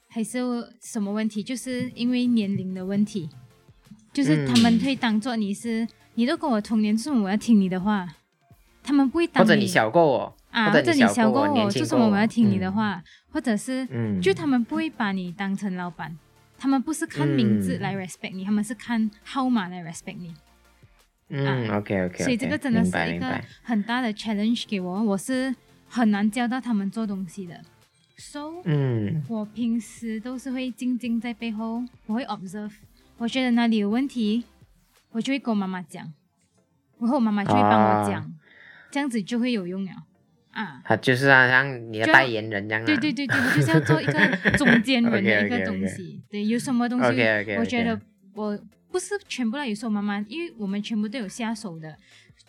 [0.06, 0.38] 还是
[0.80, 1.42] 什么问题？
[1.42, 3.28] 就是因为年龄的问题，
[4.12, 8.08] 就是他们会当做你是，你都跟我同年，为什么我要听你的话？
[8.84, 13.02] 他们不会当或者你小过我，啊，或者你小过我，年轻过为什么我要听你的嗯话？
[13.32, 16.16] 或者是，嗯就他们不会把你当成老板。
[16.58, 20.34] 他们不是看名字嗯来 respect 你，他们是看号码来 respect 你。
[21.28, 23.40] 嗯，OK OK，所以这个真的是一个。
[23.62, 25.54] 很大的 challenge 给我，我是
[25.86, 27.60] 很难教到他们做东西的。
[28.16, 32.72] So，嗯我平时都是会静静在背后，我会 observe，
[33.18, 34.44] 我觉得哪里有问题，
[35.12, 36.12] 我就会跟我妈妈讲，
[36.98, 38.30] 然后我妈妈就会帮我讲，啊
[38.90, 39.92] 这样子就会有用了。
[40.50, 42.86] 啊，他就是好像你的代言人这样、啊。
[42.86, 46.22] 对对对对，我就是要做一个中间人的 一个东西。
[46.30, 47.04] 对，有什么东西
[47.58, 48.00] 我觉得
[48.34, 48.58] 我
[48.90, 51.96] 不是全部啦，有时候妈妈，因为我们全部都有下手的，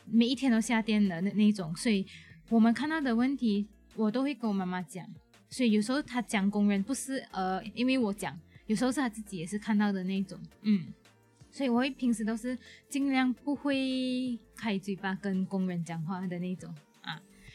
[0.05, 2.05] 每一天都下店的那那种，所以
[2.49, 5.05] 我们看到的问题，我都会跟我妈妈讲。
[5.49, 10.85] 所以有时候他讲工人不是呃，因为我讲，有时候是他自己也是看到的那种，嗯。
[11.51, 12.55] 所以我会平时都是
[12.87, 16.77] 尽量不会开嘴巴跟工人讲话的那种啊，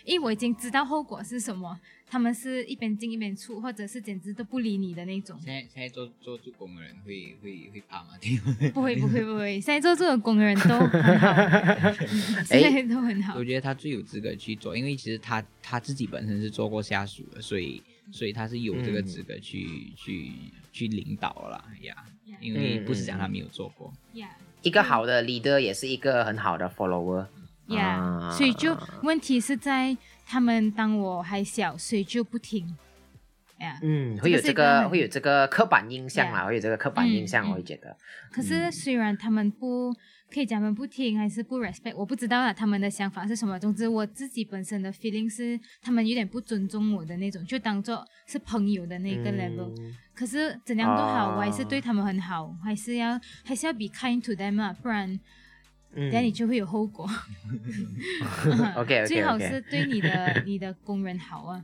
[0.04, 5.38] 因为我已经知道后果是什么，他们是一边进一边出，或者是简直都不理你的那种。
[5.42, 8.10] 现在现在做做助攻的人会会会怕吗？
[8.74, 13.44] 不会不会不会，现在做这种工的人都很好，嗯 现在都很好我。
[13.44, 20.32] 觉得他最有资格去做，因为其实他他自己本身是做过下属的，所以所以他是有这个资格去、去
[20.72, 21.94] 去领导了呀。
[22.40, 24.28] 因为不是讲他没有做过，Yeah
[24.62, 27.26] 一个好的 leader 也是一个很好的 follower。
[27.66, 29.96] Yeah，、啊所以就问题是在
[30.26, 32.76] 他们当我还小，所以就不听。
[33.58, 37.96] Yeah，、嗯，会有这个会有这个刻板印象啦，Yeah 会有这个刻板印象，嗯我会觉得。
[38.30, 39.94] 可是虽然他们不
[40.30, 43.58] 可以讲他们不听，还是不 respect，我不知道啊，他们的想法是什么。
[43.58, 49.72] 总之我自己本身的 feeling 是他们有点不尊重我的那种，就当做是朋友的那个 level。
[49.80, 55.18] 嗯可是怎样都好，哦我还是对他们很好，还是要还是要 be kind to them 啊，不然
[55.96, 57.08] 嗯等下你就会有后果。
[58.76, 61.62] OK，OK，OK 最好是对你的你的工人好啊。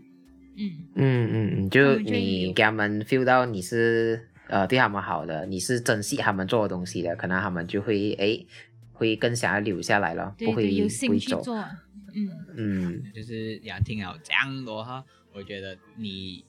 [0.57, 8.47] 嗯，嗯嗯嗯，他就你有给他们 feel 到你是呃对他们好的，你是珍惜他们做的东西的，可能他们就会诶
[8.93, 10.99] 会更想要留下来了，对不会对，有不会走。
[10.99, 11.57] 心去做。
[11.57, 11.71] 啊。
[12.13, 16.45] 嗯，嗯就是要听好这样的话，我觉得你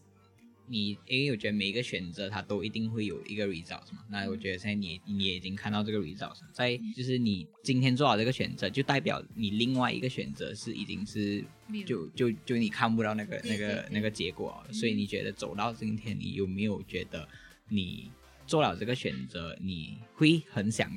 [0.71, 4.05] 你，因为我觉得每一个选择它都一定会有一个 result 嘛。
[4.09, 11.43] 那我觉得现在你你也已经看到这个 result，在就是你今天做好这个选择，就代表你另外一个选择是已经是
[11.85, 17.27] 就就就你看不到那个那个那个结果，所以你觉得走到今天，你有没有觉得
[17.67, 18.09] 你
[18.47, 20.89] 做了这个选择，你会很想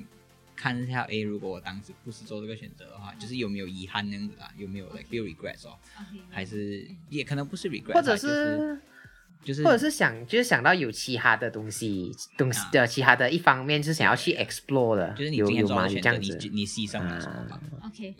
[0.57, 4.53] 看一下，哎，如果我当时不是做这个选择的话，就是有没有遗憾那样子啊？
[4.57, 5.77] 有没有 like feel regrets 哦？
[6.31, 8.81] 还是也可能不是 regret，或者啊就是是
[9.45, 12.71] 就是或者是想就是想到有其他的东西东西啊。
[12.73, 15.87] 的其他的一方面是想要去 explore 的，就是你今天有有吗？
[15.87, 16.49] 做的选择，有这样子。
[16.49, 17.47] 你你牺牲了什么啊。
[17.51, 18.15] 吧？OK，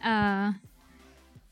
[0.00, 0.54] 呃，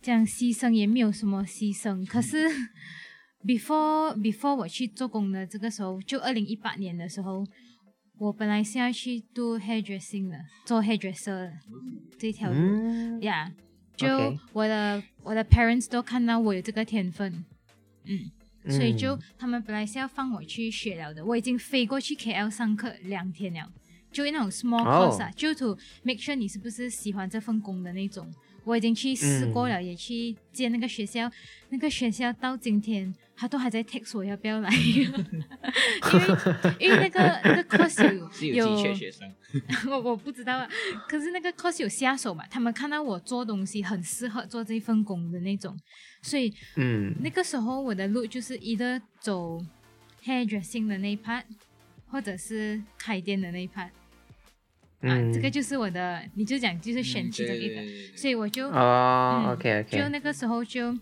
[0.01, 2.49] 讲牺牲也没有什么牺牲，可是
[3.45, 7.47] before before 我去做工的这个时候，就二零一八年的时候，
[8.19, 11.53] 我本来是要去做 hairdressing 的，做 hairdresser 的
[12.19, 12.57] 这条路。
[12.57, 13.21] 嗯。
[13.23, 13.53] 呀
[13.95, 14.09] 就
[14.53, 17.45] 我的我的 parents 都看到我有这个天分，
[18.05, 18.31] 嗯，
[18.69, 23.71] 所以就嗯他们本来是要放我去学了的，我已经飞过去 KL 上课两天了，
[24.13, 28.33] 就那种 small 哦 course 啊，就 to make sure 你是不是喜欢这份工的那种。
[28.65, 31.31] 我已经去试过了，也去见那个学校，
[31.71, 35.25] 那个学校到今天他都还在 text 我要不要来， 因为
[36.79, 39.33] 因为那个那个 course 有 是有积缺学生，
[39.91, 40.69] 我我不知道啊，
[41.09, 45.77] 可是那个 course 有下手嘛，他们看到我做东西很适合做这份工的那种，
[46.23, 47.15] 所以嗯。
[47.21, 49.61] 那个时候我的路就是一个走
[50.25, 51.43] hairdressing 的那一 part，
[52.07, 53.91] 或者是开店的那一 part
[55.03, 58.17] 啊，嗯这个就是我的，你就讲就是选其中一个，嗯对对对对。
[58.17, 60.97] 所以我就、哦嗯，OK 就那个时候就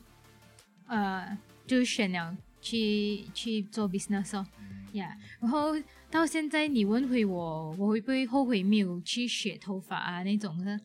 [0.89, 4.47] 呃就选了去去做 business 哦
[4.93, 5.75] ，，Yeah，、然后
[6.11, 10.81] 到现在你问回我，我会不会后悔没有去学头发啊那种的？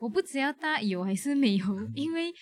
[0.00, 2.32] 我不知道大有还是没有，因为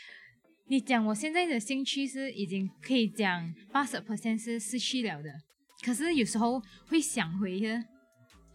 [0.69, 5.31] 你讲我现在的兴趣是已经可以讲八十 percent 是失去了的，
[5.83, 7.83] 可是有时候会想回的，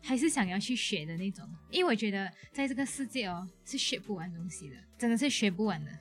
[0.03, 5.91] 还是想要去学的那种，因为我觉得在这个世界哦是学不完东西的，真的是学不完的。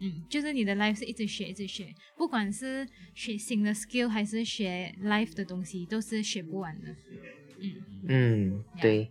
[0.00, 6.94] 嗯，就是你的 life 是一直学，一直学，不管是学新的 skill 还是学 life 的东西，都是学不完的。
[7.60, 7.74] 嗯，
[8.06, 9.10] 嗯，对，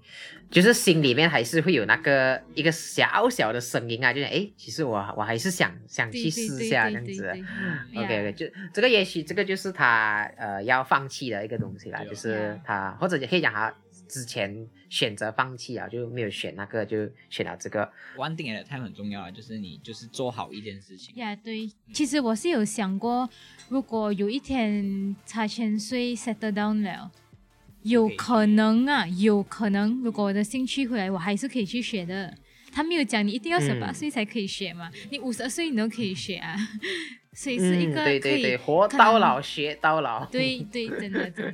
[0.50, 7.46] 就是心里面还是会有那个一个小小的声音啊，就是哎，其实我我还是想想去试下对对这样子
[7.94, 13.76] OK OK，就这个也许这个就是他呃要放弃的一个东西啦，就是他或者也可以讲他
[14.08, 17.92] 之前选择放弃啊，就没有选那个，就选了这个。
[18.16, 21.16] one thing at a time 很重要啊，就是你就是做好一件事情。
[21.16, 23.30] 呀对，其实我是有想过，
[23.70, 27.12] 如果有一天差千岁 settle down 了，
[27.84, 32.36] 有可能啊，有可能，如果我的兴趣回来，我还是可以去学的。
[32.72, 36.56] 他没有讲你一定要十八嗯岁才可以学嘛，你五十岁你都可以学啊，
[37.40, 40.26] 所以是一嗯，个可以对对对，活到老学到老。
[40.26, 41.54] 对对，真的真的，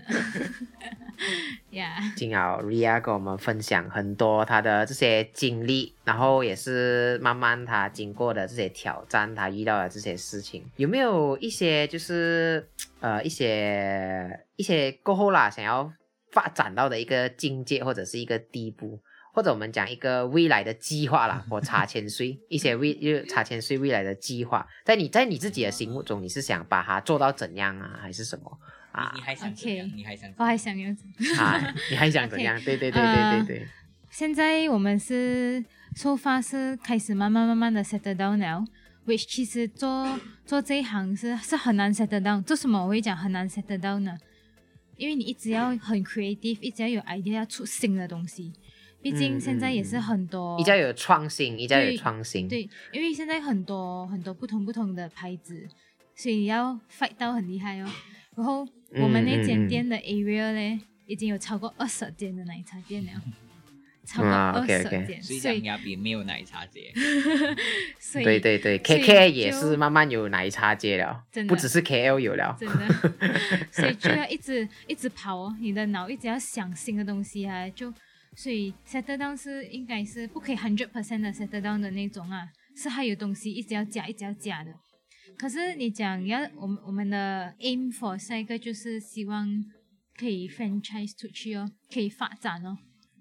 [1.72, 12.66] 呀、今天 Ria 跟我们分享很多她的这些经历，然后也是慢慢她经过的这些挑战，她遇到的这些事情，有没有一些就是
[13.02, 15.92] 呃一些一些过后啦，想要
[16.32, 19.02] 发展到的一个境界或者是一个地步？
[19.34, 28.60] 或者我们讲一个未来的计划啦， 或查千岁一些未就是查千岁未来的计划，在你在你自己的心目中，你是想把它做到怎样啊，还是什么
[28.92, 29.26] 啊你你？
[29.26, 30.58] 还想怎样你还想怎我还样？
[30.58, 30.90] 想要
[31.44, 32.56] 啊，你还想怎样？
[32.64, 33.68] 对对对对呃对对。
[34.12, 35.66] 现在我们是
[35.96, 38.64] 出发是开始慢慢慢慢的 settle down 了
[39.08, 42.44] ，which 其实做做这一行是是很难 set down。
[42.44, 44.16] 做什么我会讲很难 set down 呢？
[44.96, 48.54] 因为你一直要很 creative，一直要有 idea，要出新的东西。
[49.04, 52.48] 毕竟现在也是很多，比较有创新，比较有创新。
[52.48, 55.68] 对，因为现在很多很多不同不同的牌子，
[56.16, 57.92] 所以要 fight 到很厉害哦。
[58.36, 63.12] 然后我们那间店的 area 呢，已经有超过二十间的奶茶店了，
[64.08, 66.92] 超过啊二十间，所以所以讲也比没有奶茶街，
[68.00, 72.56] 所以对对对，KK 也是慢慢有奶茶街了真，的不只是 KL 有了。
[72.60, 72.88] 真的，
[73.72, 77.94] 所以就要一直 一直跑哦，你的脑一直要想新的东西啊，就
[78.36, 84.74] 所以 set down 是应该是不可以 hundred percent 的 set down 的那种啊，是还有东西一直要加，一直要加的。
[85.38, 89.48] 可是你讲要我们我们的 aim for 下一个就是希望
[90.16, 92.78] 可以 franchise 出去哦，可以发展哦，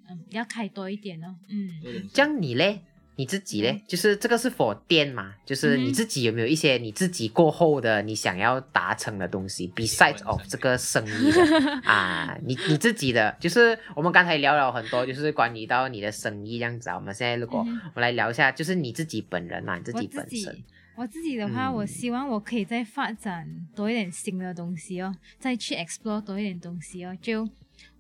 [0.09, 2.09] 嗯，要开多一点哦，嗯。
[2.13, 2.83] 这样你嘞？
[3.17, 3.83] 你自己嘞？
[3.87, 5.35] 就是这个是 for 店嘛？
[5.45, 16.97] 就是你自己有没有一些你自己过后的你想要达成的东西？Besides of 这个生意的 啊，你你自己的，就是我们刚才聊了很多，就是关于到你的生意这样子啊。
[16.97, 20.65] 我们现在如果嗯我们来聊一下，就是你自己本人嘛，你自己我自己本身。
[20.95, 27.17] 我自己的话，嗯我希望我可以再发展多一点新的东西哦，再去 explore 多一点东西哦。
[27.21, 27.49] 就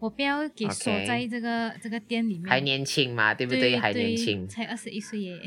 [0.02, 3.78] 我不要给锁在这个这个店里面，还年轻嘛，对不对？
[3.78, 5.38] 还年轻，才二十一岁耶。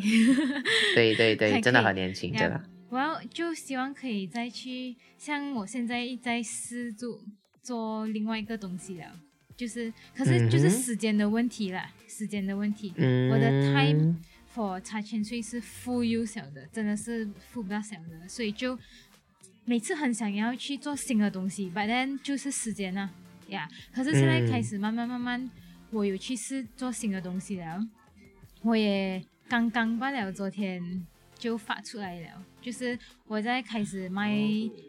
[0.96, 2.63] 对 对对， 真的很年轻，真的。
[2.88, 7.20] 我要就希望可以再去，像我现在在试做
[7.62, 9.12] 做另外一个东西了，
[9.58, 12.94] 就是可是就是时间的问题啦，时间的问题。
[12.96, 14.15] 嗯，我的 time
[14.56, 18.80] for 茶千岁是 full use 小的，真的是 full 不了小的，所以就
[19.65, 23.10] 每次很想要去做新的东西，but then 就是时间啊，
[23.47, 24.51] 呀、可是现在嗯。
[24.51, 25.49] 开始慢慢慢慢，
[25.91, 27.79] 我有去试做新的东西了，
[28.62, 31.05] 我也刚刚罢了，昨天
[31.38, 32.27] 就发出来了，
[32.62, 34.31] 就是我在开始卖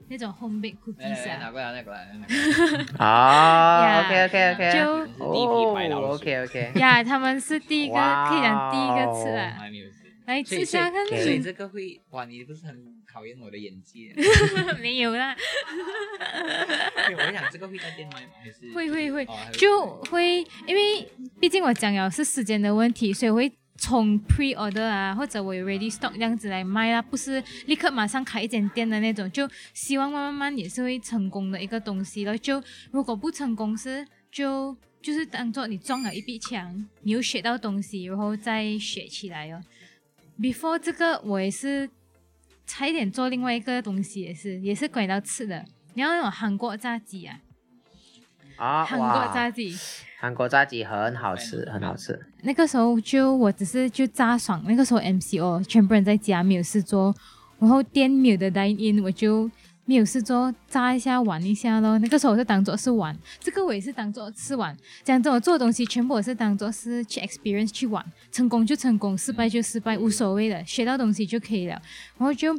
[0.09, 3.05] 那种 home bake 来来 cookies 啊，拿过来拿过来，拿过来。
[3.05, 10.06] 啊 Yeah，OK OK OK，就第一批白老鼠 OK OK，呀，他们是第一个可以讲第一个哦吃啊，还没有吃。
[10.27, 14.13] 来吃下看所以所以这个会哇，你不是很考验我的演技？
[14.83, 15.35] 没有啦。
[17.17, 18.33] 我想这个会在店卖吗？
[18.43, 21.09] 还是会会会哦还就会，因为
[21.41, 32.37] 毕竟我讲了是时间的问题，所以我会从 pre order 啊，或者我有 ready stock 这样子来卖啦，不是立刻马上开一间店的那种，就希望慢慢慢也是会成功的一个东西了。
[32.37, 39.63] 就如果不成功是就就是当做你撞了一笔墙，你又学到东西，然后再学起来哦。
[40.39, 41.89] Before 这个我也是
[42.67, 47.41] 差一点做另外一个东西，也是也是关于到吃的，你要那种韩国炸鸡啊。
[48.57, 49.77] 啊，韩国炸鸡，
[50.19, 52.19] 韩国炸鸡很好吃，很好吃。
[52.43, 57.15] 那个时候就我只是就炸爽，那个时候 MCO 全部人在家没有事做，
[57.59, 59.51] 然后店没有的 dine in，我就
[59.87, 61.97] 没有事做，炸一下玩一下咯。
[62.01, 64.77] 那个时候我是当做是玩，这个我也是当做是玩。
[65.05, 71.81] 讲真，我做的东西全部我是当做是去 experience 去玩，成功就成功，失败就失败，无所谓的，学到东西就可以了。
[72.19, 72.53] 然后就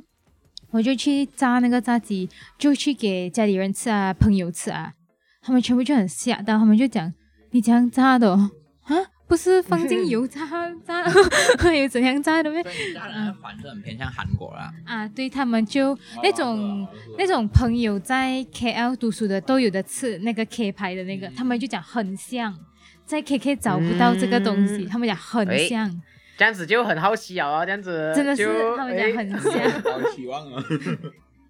[0.71, 4.93] 我就去炸那个炸鸡，就去给家里人吃啊，朋友吃啊，
[5.41, 7.13] 他们全部就很吓到，他们就讲
[7.51, 8.51] 你这样炸的、啊，
[9.27, 10.39] 不是放进油炸
[10.85, 11.03] 炸，
[11.71, 12.63] 有怎样炸的咩？
[12.63, 14.71] 所以你家人反正很偏向韩国啦。
[14.85, 16.87] 啊，对他们就那种哦
[17.17, 22.57] 那种朋友在 KL 读书的都有的吃那个 K 牌的那个，他们就讲很像，
[23.05, 26.01] 在 KK 找不到这个东西，嗯他们讲很喂像，
[26.37, 28.45] 这样子就很好奇哦，这样子真的是
[28.77, 29.71] 他们哎讲很像。
[29.81, 30.63] 好期望哦！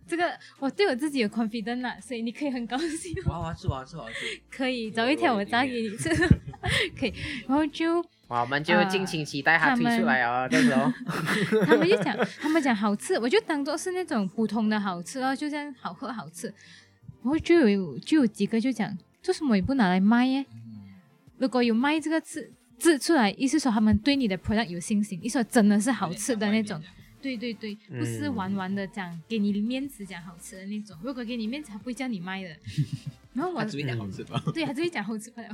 [0.07, 4.15] 这个我对我自己有 confidence 啦，所以你可以很高兴，哇，我要吃，我要吃，我要吃。
[4.49, 6.09] 可以早一天我炸给你吃，
[6.97, 7.13] 可以，
[7.47, 10.91] 然后就哇，我们就啊敬请期待它推他们出来哦，到时候。
[11.67, 16.47] 他们就讲，他们讲好吃，我就当做是那种普通的好吃哦，就这样好喝好吃。
[17.23, 20.45] 然后就有就有几个就讲，做什么也不拿来卖耶？
[21.37, 26.81] 如果有卖这个字字出来，意思说他们对你的 product 有信心，意思说真的是好吃的那种。
[27.35, 30.95] 对对对，不是嗯玩玩的讲，给你面子讲好吃的那种。
[31.03, 32.49] 如果给你面子，他不会叫你卖的。
[33.33, 34.41] 然后我他只会讲好吃吧？
[34.53, 35.47] 对，他只会讲好吃不了。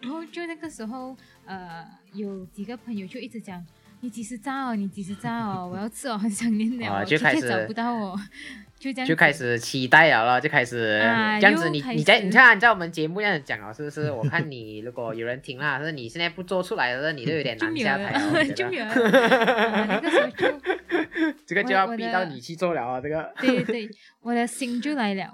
[0.00, 1.14] 然后就那个时候，
[1.44, 3.62] 呃，有几个朋友就一直讲，
[4.00, 8.18] 你几时炸哦，你几时炸哦，我要吃哦，很想念了，我 啊就开始找不到哦，
[8.78, 11.80] 就这样就开始期待了咯，就开始、啊这样子你。
[11.94, 14.10] 你在你看你在我们节目这样讲哦，是不是？
[14.10, 18.92] 我看你如果有人听啦，是你现在不做出来的，你都有点难下台就没有了。
[18.92, 20.60] 啊那个时候就，
[21.46, 23.32] 这个就要逼到你去做了啊，这个。
[23.40, 23.90] 对对 对，
[24.22, 25.32] 我的心就来了。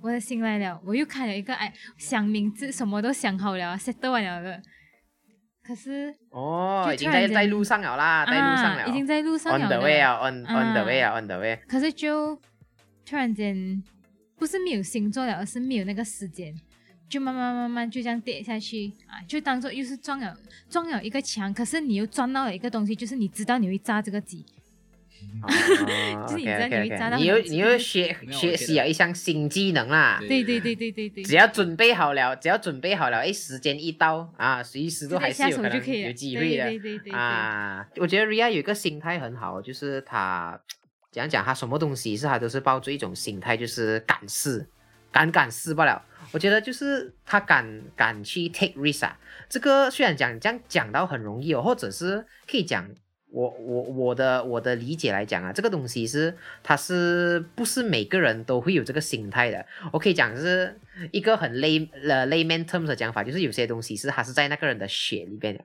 [0.00, 4.62] 我的心来了，我又开了一个哎，想名字什么都想好了，set 完了的。
[5.60, 11.58] 可是哦，就已经在在路上了啦，在路上了，啊，已经在路上了 on 了 the 的 way 啊，on on the 啊 way 啊，on the way。
[11.68, 12.36] 可是就
[13.04, 13.82] 突然间
[14.36, 16.54] 不是没有星座了，而是没有那个时间，
[17.10, 20.34] 就慢慢慢慢就这样跌下去啊，就当做又是撞了
[20.70, 24.57] 撞了一个墙，可是你又撞到了一个东西，就是你知道你会炸这个鸡，哦
[26.28, 30.18] 就是你又你又学学习了一项新技能啦。
[30.20, 36.64] 对对对对对对，只要准备好了，只要准备好了，哎，时间一到啊，随时都还是有可能有机会的。
[36.64, 40.60] 对对对对对，啊，我觉得 Ria 有一个心态很好，就是他
[41.12, 44.68] 讲讲，他什么东西是他都是抱着一种心态，就是敢试，
[45.12, 46.04] 敢敢试罢了。
[46.32, 49.18] 我觉得就是他敢敢去 take risk 啊。
[49.48, 52.88] 这个虽然讲这样讲到很容易哦，或者是可以讲。
[53.30, 59.64] 我我我的我的理解来讲啊，这个东西是它是不是每个人都会有这个心态的？
[59.92, 60.74] 我可以讲是
[61.12, 65.62] 一个很 lay 呃 layman terms 的讲法，就是有些东西是它是在那个人的血里边的，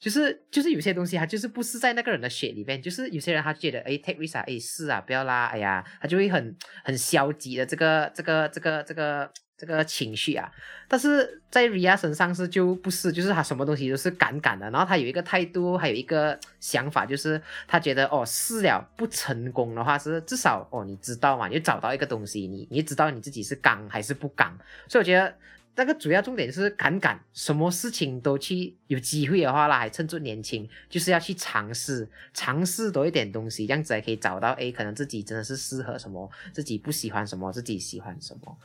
[0.00, 10.50] 就是就是有些东西它就是不是在那个人的血里边，就是有些人他觉得哎 take risk 啊，哎是啊，不要啦，哎呀，他就会很很消极的这个这个这个这个这个情绪啊。
[10.88, 24.56] 但是在 Ria 身上是就不是，就是他什么东西都是敢敢的，然后他有一个态度，还有一个想法，就是他觉得哦试了不成功的话是至少哦你知道嘛，你找到一个东西，你你知道你自己是刚还是不刚，
[24.88, 25.34] 所以我觉得。
[25.76, 38.56] 那个主要重点是敢敢，什么事情都去有机会的话啦，还趁着年轻，就是要去尝试，尝试多一点东西，这样子才可以找到，诶，可能自己真的是适合什么，自己不喜欢什么，自己喜欢什么，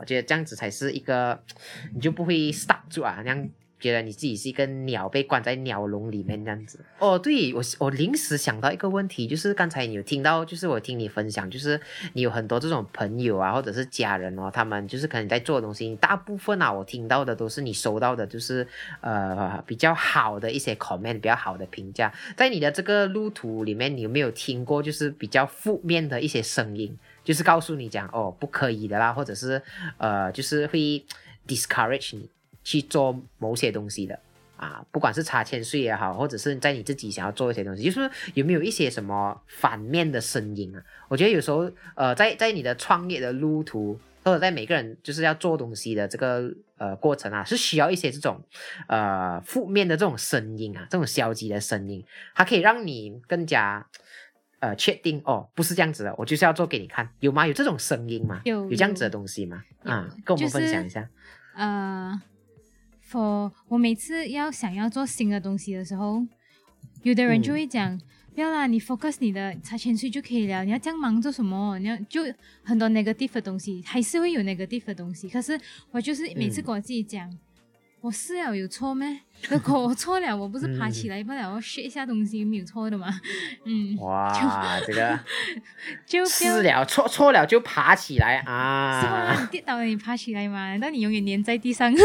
[0.00, 1.42] 我觉得这样子才是一个，
[1.94, 3.48] 你就不会 stop 住啊，那样
[3.80, 6.78] 觉得你自己是一个鸟被关在鸟笼里面这样子。
[7.00, 11.80] 哦，对我我临时想到一个问题，就是刚才你有听到，就是我听你分享，就是
[12.12, 18.64] 你有很多这种朋友啊，或者是家人哦，他们就是可能在做东西，大部分啊，我听到的都是你收到的，就是
[19.00, 22.14] 呃比较好的一些 comment，比较好的评价。
[22.36, 26.96] 在你的这个路途里面，你有没有听过就是比较负面的一些声音？
[27.24, 29.62] 就是告诉你讲哦不可以的啦，或者是
[29.98, 31.04] 呃就是会
[31.46, 32.28] discourage 你
[32.64, 34.18] 去做某些东西的
[34.56, 40.82] 啊，不管是查千岁也好，或者是在你自己想要做一些东西，就是有没有一些什么反面的声音啊？
[41.08, 48.40] 我觉得有时候呃在在你的创业的路途，或者在每个人就是要做东西的这个呃过程啊，是需要一些这种
[48.86, 52.04] 呃负面的这种声音啊，这种消极的声音，
[52.34, 53.86] 它可以让你更加。
[54.62, 57.44] 呃，确定哦，不是这样子的，我就是要做给你看，有吗？
[57.44, 58.40] 有这种声音吗？
[58.44, 59.60] 有有这样子的东西吗？
[59.82, 61.08] 啊，跟我们分享一下。
[61.56, 62.22] 呃
[63.10, 66.24] ，for 我每次要想要做新的东西的时候，
[67.02, 68.00] 有的人就会讲，
[68.36, 71.76] 不要啦，你 focus 你的查千岁就可以了，你要这样忙做什么？
[71.80, 72.22] 你要就
[72.62, 75.28] 很多 negative 的东西，还是会有 negative 的东西。
[75.28, 75.60] 可是
[75.90, 77.28] 我就是每次跟我自己讲，
[78.02, 79.20] 我试了有错咩？
[79.48, 83.08] 如果我错了，我不是爬起来不了，我学一下东西没有错的嘛？
[83.64, 85.18] 嗯，哇，这个
[86.04, 89.48] 就试了错错了就爬起来啊是吗？
[89.50, 90.68] 跌倒了，你爬起来嘛？
[90.70, 91.92] 难道你永远粘在地上？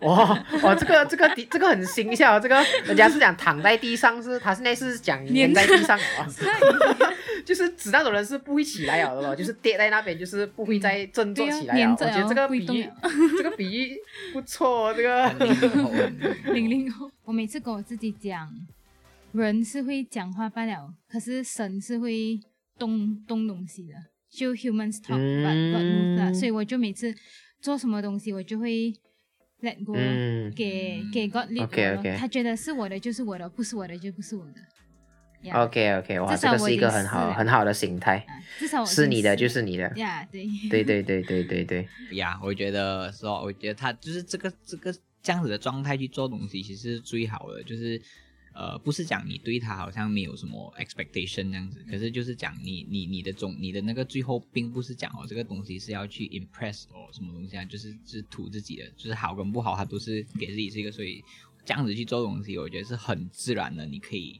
[0.00, 6.26] 哇哇，这个这个地这个很形象哦，这个人家是讲躺在地上是，他现在是讲粘在地上哦，
[7.44, 11.90] 就是指那种人是不会起来了的咯， 就是跌在那边，就是不会再振作起来了。
[11.90, 12.88] 我粘着觉得这个比喻
[13.36, 13.96] 这个比喻
[14.32, 15.28] 不错哦，这个。
[15.30, 17.10] 很零零后。
[17.24, 18.50] 我每次跟我自己讲，
[19.32, 22.40] 人是会讲话罢了，可是神是会
[22.78, 23.94] 动动东西的，
[24.30, 26.34] 就 humans talk but God move 啦，嗯。
[26.34, 27.14] 所以我就每次
[27.60, 28.92] 做什么东西，我就会
[29.62, 30.52] let go，、嗯。
[30.54, 31.68] 给给 God 咯。
[32.18, 34.54] 他觉得是我的就是我的，不是我的就不是我的。
[35.42, 47.62] Yeah，OK OK，哇，这个是一个很好很好的心态，啊至少是你的就是你的，呀对，对对对对对对， 呀我觉得说，我觉得他就是这个这个这样子的状态去做东西，其实是最好的。
[47.62, 47.98] 就是
[48.52, 61.24] 呃，不是讲你对他好像没有什么 expectation 这样子，可是就是讲你你你的总你的那个最后，并不是讲哦这个东西是要去 impress 哦什么东西啊，就是是图自己的，就是好跟不好，他都是给自己是一个，所以
[61.64, 64.38] 这样子去做东西，我觉得是很自然的，你可以。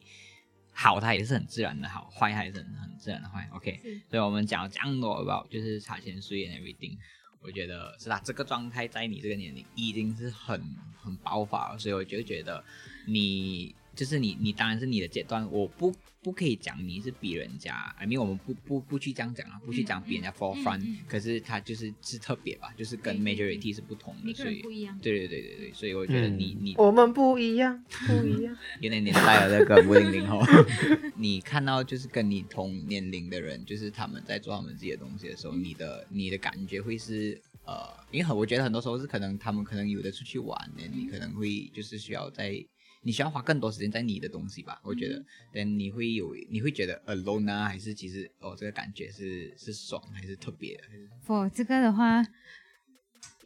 [0.82, 3.46] 好，它也是很自然的好；坏，它也是很很自然的坏。
[3.52, 3.78] OK，
[4.08, 6.96] 所以我们讲了这样多 about 就是茶前睡 and everything，
[7.42, 10.58] 我觉得是啦，这个状态在你这个年龄已经是很
[10.96, 12.64] 很爆发了，所以我就觉得
[13.06, 24.98] 你就是你，你当然是你的阶段，我不不可以讲你是比人家，I mean 我们不不不去这样讲啊，不去讲比人家 forefront，、嗯嗯可是他就是是特别吧，就是跟 majority 是不同的，所以不一样。
[25.02, 28.56] 对对对对对，所以我觉得你、你我们不一样，不一样。
[28.80, 30.40] 有点年代了，那个五零零后，
[31.14, 42.64] 你看到就是跟你同年龄的人，就是他们在做他们自己的东西的时候，你的 你的感觉会是呃，因为很我觉得很多时候是可能他们可能有的出去玩，那你可能会就是需要在
[43.02, 45.24] 你需要花更多时间在你的东西吧，我觉得，
[45.54, 50.82] 但你会有你会觉得 alone 啊，还是其实哦这个感觉是是爽还是特别的？
[50.88, 52.22] 还是 for 这个的话，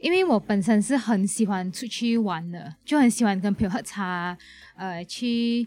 [0.01, 4.37] 因为我本身是很喜欢出去玩的，就很喜欢跟朋友喝茶，
[4.77, 5.67] 呃，去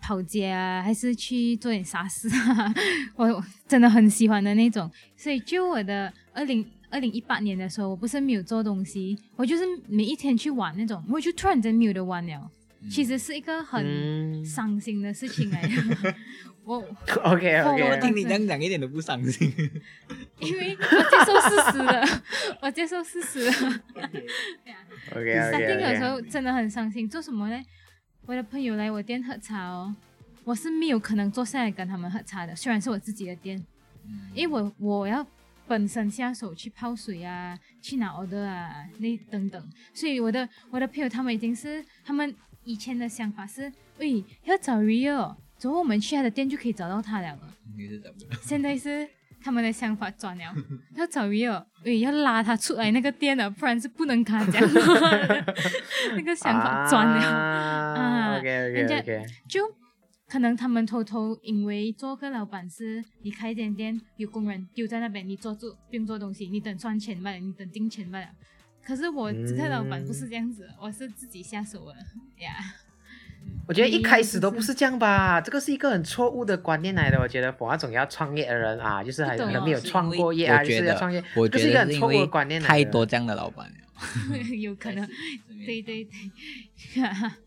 [0.00, 2.72] 跑街啊，还是去做点啥事啊，
[3.16, 4.88] 我真的很喜欢的那种。
[5.16, 12.48] 所以就我的二零二零一八年的时候，我不是没有做东西，我就是每一天去玩那种，我就突然间没有的玩了。
[12.90, 14.44] 其实是一个很嗯。
[14.44, 15.62] 伤心的事情来。
[15.66, 16.14] 的，
[16.64, 16.76] 我
[17.22, 19.52] OK 我 OK，我听你这样讲一点都不伤心。
[20.40, 22.04] 因为我接受事实了，
[22.62, 23.52] 我接受事实了。
[25.12, 27.62] OK starting 的 OK 时 OK，候真的很伤心，做什么呢？
[28.26, 29.94] 我的朋友来我店喝茶哦，
[30.44, 33.62] 我是没有可能坐下来跟他们喝茶的，虽然是我自己的店，
[34.34, 35.26] 因为我我要
[35.66, 47.38] 本身下手去泡水啊，去拿 order 啊，那等等，所以我的我的朋友他们已经是他们以前的想法是，喂，要找 Rio，走，我们去他的店就可以找到他了。
[47.76, 48.16] 你是怎么？
[48.42, 49.08] 现在是
[49.42, 50.54] 他们的想法转了，
[50.96, 55.54] 要找 Rio，喂，要拉他出来那个店了，不然是不能跟他讲话的。
[56.16, 59.60] 那个想法转了，啊 OK 人家 OK OK，就
[60.26, 68.26] 可能他们偷偷因为做个老板是，你开一间店有工人丢在那边，你做住不用做东西，你等赚钱罢了，你等进钱罢了。
[68.86, 71.94] 可是我这个老板不是这样子，我是自己下手了
[72.38, 72.52] 呀。
[73.66, 77.18] 我觉得一开始都不是这样吧，这个是一个很错误的观念来的。
[77.18, 79.48] 我觉得我那种要创业的人啊，就是还不懂。
[79.48, 82.68] 哦还没有创过业啊，我觉得就是要创业，我觉这是一个很错误的观念来的。
[82.68, 83.74] 太多这样的老板了。
[84.58, 85.06] 有可能，
[85.64, 85.80] 对。
[85.80, 86.08] 对对，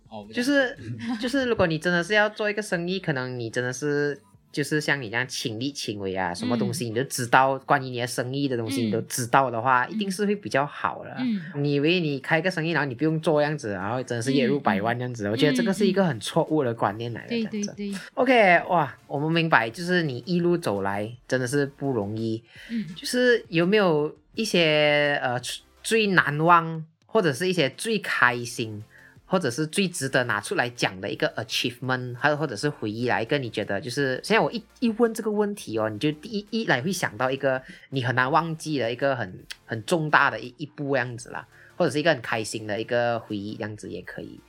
[0.10, 0.78] 哦，就是
[1.20, 4.20] 就是，如果你真的是要做一个生意，可能你真的是
[4.58, 11.16] 就是像你这样亲力亲为啊，什么东西你都知道，关于你的生意的东西你都知道的话，一定是会比较好的。
[11.20, 17.28] 嗯你以为你开个生意，然后你不用做这样子，然后真的是月入百万这样子，我觉得这个是一个很错误的观念来的。
[17.28, 22.42] 对对对，OK，哇，我们明白，就是你一路走来真的是不容易。
[22.72, 22.84] 嗯。
[22.96, 25.40] 就是有没有一些呃
[25.84, 28.84] 最难忘，或者是一些最开心，
[29.30, 44.40] 或者是最值得拿出来讲的一个 achievement，还有或者是回忆来一个你觉得就是现在我一一问这个问题哦，你就第一一来会想到一个你很难忘记的一个很很重大的一一步这样子啦，或者是一个很开心的一个回忆这样子也可以，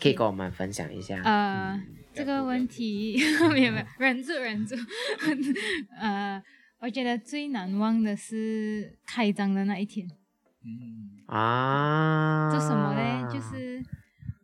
[0.00, 1.20] 可以跟我们分享一下。
[1.24, 1.80] 呃，
[2.12, 3.16] 这个问题
[3.50, 4.76] 没有 没有，忍住忍住。
[5.98, 6.42] 呃，
[6.80, 10.06] 我觉得最难忘的是开张的那一天。
[10.64, 13.32] 嗯，啊，做什么嘞？
[13.32, 13.82] 就是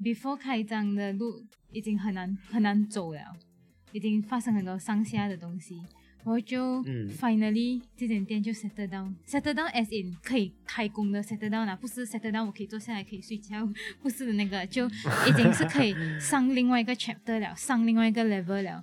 [0.04, 1.42] before 开张的路
[1.72, 3.34] 已经很难很难走了，
[3.92, 5.80] 已经发生很多上下的东西。
[6.24, 13.68] 我就嗯 finally 这间店就 settle down，settle down as in 可以开工的 settle down 啦，不是 settle down 我可以坐下来可以睡觉，
[14.00, 18.82] 不是的那个，就已经是可以上另外一个 chapter 了，上另外一个 level 了。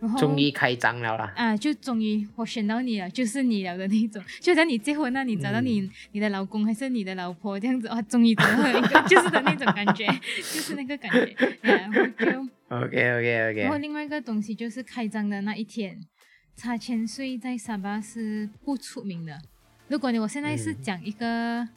[0.00, 1.32] 然后终于开张了啦。
[1.36, 11.36] 啊，就终于我选到你了，就是你了的那种， 就像你结婚那，你找到你、你的老公还是你的老婆这样子，哦，终于找到了一个，就是的那种感觉， 就是那个感觉。
[11.60, 12.26] 然后就
[12.68, 16.00] ，OK OK OK 然后另外一个东西就是开张的那一天，
[16.56, 19.38] 茶千岁在沙巴是不出名的。
[19.88, 21.68] 如果你我现在是嗯讲一个。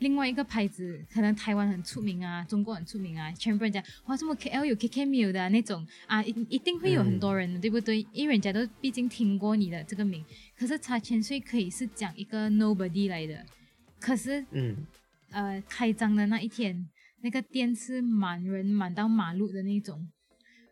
[0.00, 8.06] 另外一个牌子，可能台湾很出名啊，中国很出名啊，全部人讲哇，这么 KL 有 KK 没有的、啊、那种啊，一一定会有很多人的，对不对？
[8.12, 10.24] 因为人家都毕竟听过你的这个名，
[10.56, 13.44] 可是茶千岁可以是讲一个 nobody 来的，
[13.98, 14.86] 可是嗯，
[15.30, 16.88] 呃，开张的那一天，
[17.22, 20.06] 那个店是满人满到马路的那种，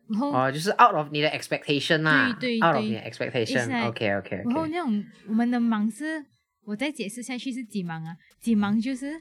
[0.09, 3.65] 然后、哦，就是 out of 你的 expectation 啦对对 o u t of 对你的 expectation。
[3.65, 6.25] It's like- OK OK 然后那种我们的忙是，
[6.65, 8.17] 我再解释下去是几忙啊？
[8.41, 9.21] 几忙就是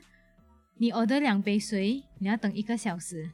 [0.77, 3.29] 你 order 两杯水，你要等一个小时。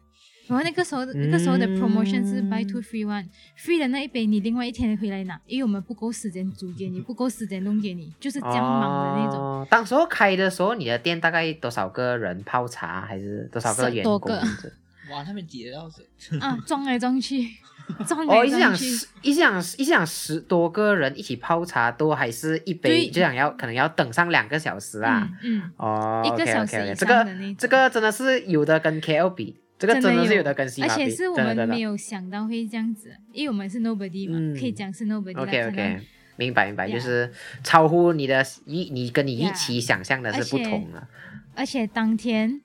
[0.48, 9.40] 然后那个时候，那个时候的 promotion 是 buy two free one，free 的那一杯你另外一天回来拿，因为我们不够时间煮给你，不够时间弄给你，就是这样忙的那种。
[9.40, 9.68] 哦。
[9.70, 14.74] 当时候开的时候，你的店大概多少个人泡茶，还是多少个十员多个工这样子？
[15.12, 16.06] 哇，他们挤得到水，
[16.40, 17.48] 啊， 撞来撞去，
[18.08, 18.86] 撞哦，来一想撞去。
[18.86, 25.30] 十，一想一想十多个人一起泡茶，都还是一杯，就想要可能要等上两个小时啊。
[25.44, 34.56] 嗯嗯，哦，一个 OK 小 OK 时这个这个真的是有的跟 KL 比，这个真的是有的跟西马比，而且是我们没有想到会这样子，因为我们是 nobody 嘛，嗯。
[34.58, 36.00] 可以讲是 nobody OK OK，
[36.38, 37.32] 明白明白，就是
[37.64, 41.08] 超乎你的一你跟你预 Yeah 期想象的是不同的。
[41.56, 42.62] 而且当天，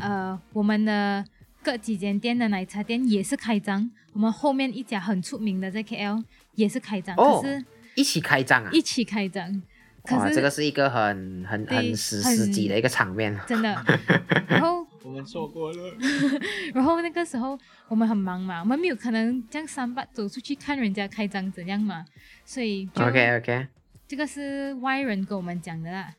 [0.00, 1.24] 呃，我们的
[1.66, 6.22] 各几间店的奶茶店也是开张，我们后面一家很出名的在 KL
[6.54, 7.64] 也是开张，哦可是
[7.96, 8.70] 一起开张啊！
[8.72, 9.50] 一起开张。
[9.52, 9.62] 哇，
[10.04, 13.36] 可是这个是一个很很很史很诗级的一个场面。
[13.48, 13.84] 真的。
[14.46, 15.96] 然后 我们错过了。
[16.72, 17.58] 然后那个时候
[17.88, 22.04] 我们很忙嘛，我们没有可能这样三八走出去看人家开张怎样嘛，
[22.44, 23.66] 所以就 OK OK，
[24.06, 26.14] 这个是外人跟我们讲的啦。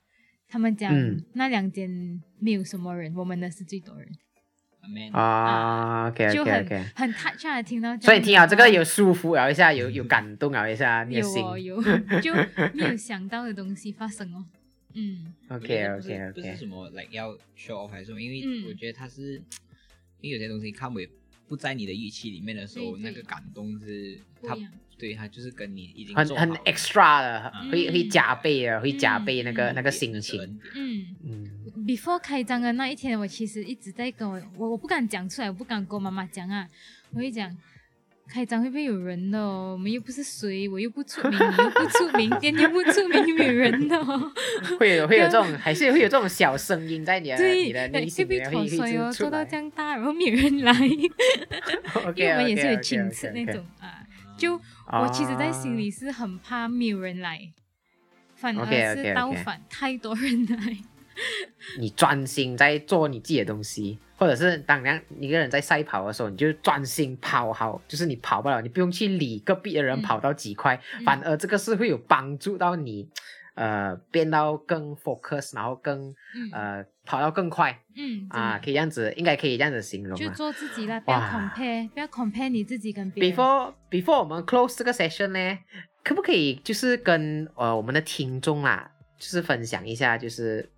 [0.50, 1.90] 他们讲、嗯那两间
[2.38, 4.10] 没有什么人，我们的是最多人
[5.14, 6.84] 啊，OK OK OK，。
[6.96, 11.42] 很 touch 啊，听到这样所以听啊，这个有舒服了一下，有有感动了一下你的心。
[11.42, 11.82] 有哦有，
[12.22, 12.34] 就
[12.74, 14.46] 没有想到的东西发生哦。
[14.94, 19.34] 嗯， OK 得不是 OK 不是 OK，什么 like 要 show off 还是什么，因为嗯我觉得它是，
[20.22, 21.10] 因为有些东西看为
[21.48, 24.56] 不在你的预期里面的时候，那个感动是它
[24.98, 30.42] 对他就是跟你已经很很 extra 了，嗯会会加倍的，会加倍那个嗯那个心情。
[30.76, 31.50] 嗯嗯
[31.86, 36.68] ，before 开张的那一天，我其实一直在跟我我我不敢讲出来，我不敢跟我妈妈讲啊，
[37.14, 37.56] 我会讲。
[38.30, 39.72] 开张会不会有人的哦？
[39.72, 44.30] 我们又不是谁，我又不出名，你又不出名，店又不出名，没有人的哦。
[44.78, 49.06] 会有会有这种， 还是会有这种小声音在你的对，你的内心不会里面会脱水哦？
[49.06, 50.74] 会做到出这样大，然后没有人来，
[52.18, 54.04] 因为我们也是有持 OK 那种啊。
[54.38, 54.54] 就
[54.92, 57.52] 我其实，在心里是很怕没有人来，
[58.36, 60.78] 反而是倒反，太多人来。
[61.80, 73.10] 你专心在做你自己的东西，或者是当然一个人在赛跑的时候，你就专心跑好，就是你跑不了，你不用去理隔壁的人嗯跑到几块，嗯反而这个是会有帮助到你，
[73.58, 80.34] 呃，变到更 focus，然后更嗯呃跑到更快嗯，啊，可以这样子，应该可以这样子形容就啊。
[80.36, 83.36] 做自己啦，不要哇 compare，不要 compare 你自己跟别人。
[83.36, 85.58] Before before 我们 close 这个 session 呢，
[86.04, 90.70] 可不可以就是跟呃我们的听众啦，就是分享一下，就是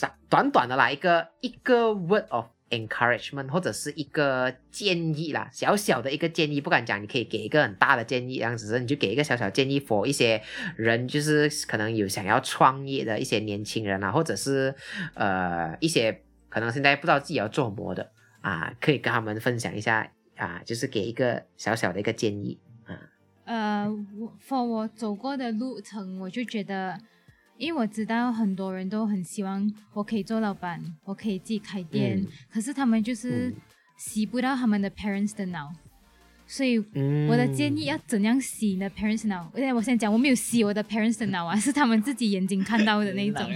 [0.00, 10.42] 短短短的啦一个一个 word of encouragement 或者是一个建议啦，小小的一个建议，不敢讲你可以给一个很大的建议，这样子，你就给一个小小建议 for 一些
[10.76, 14.74] 人，就是可能有想要创业的一些年轻人啊，或者是
[15.14, 18.10] 呃一些可能现在不知道自己要做什么的
[18.40, 23.00] 啊，可以跟他们分享一下啊，就是给一个小小的一个建议啊。
[23.44, 23.88] 呃，
[24.18, 26.98] 我 for 我走过的路程，我就觉得，
[27.58, 33.54] 因为我知道很多人都很希望我可以做老板，我可以自己开店，嗯可是他们就是嗯
[33.96, 35.72] 洗不到他们的 parents 的脑，
[36.46, 39.50] 所以嗯我的建议要怎样洗你的 parents 的脑？
[39.56, 43.44] 哎，我先讲，我没有洗我的 parents 的脑啊， 是他们自己眼睛看到的那一种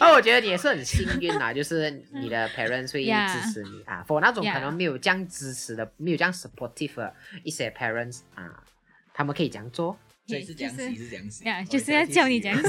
[0.00, 4.02] 哦，我觉得你也是很幸运啦，就是你的 parents 会支持你啊。
[4.08, 8.64] for 那种可能没有这样支持的、没有这样 supportive 的一些 parents 啊，
[9.12, 9.96] 他们可以这样做。
[10.26, 12.68] 所以是这样就是洗，是这样洗呀哦就是要教你怎样洗，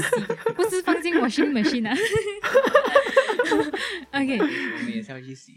[0.54, 1.96] 不是放进 washing machine 啊。
[4.12, 5.52] OK， 我们也是要去洗。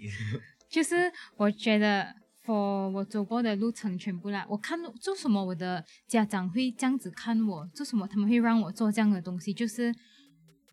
[0.69, 2.13] 就是我觉得
[2.45, 9.93] ，for 我走过的路程全部啦，我看做什么，我的家长会这样子看我，做什么他们会让我做这样的东西，就是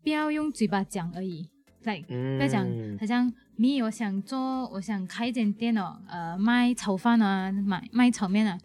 [0.03, 1.49] 不要用嘴巴讲而已
[1.83, 2.65] ，like 嗯，不要讲，
[2.99, 8.57] 好像咪我想做，我想开一间店哦，呃，卖炒饭啊，卖卖炒面啊，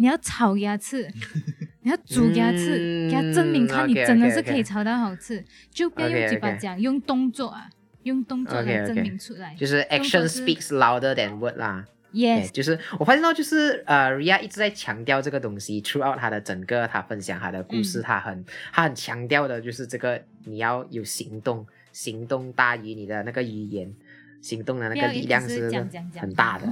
[0.00, 1.06] 你要炒给他吃，
[1.84, 7.68] 你要煮给他吃，给他证明看你嗯真的是可以炒到好吃，就不要用嘴巴讲，用动作啊，
[8.04, 9.54] 用动作来证明出来。
[9.58, 11.84] 就是 action 是 speaks louder than word 啦。
[12.12, 18.02] 对，Yes，就是我发现到，就是呃，Ria 一直在强调这个东西，throughout 他的整个他分享他的故事，嗯。
[18.02, 23.92] 他很他很强调的就是这个你要有行动，行动大于你的那个语言，
[24.40, 25.70] 行动的那个力量是
[26.18, 26.66] 很大的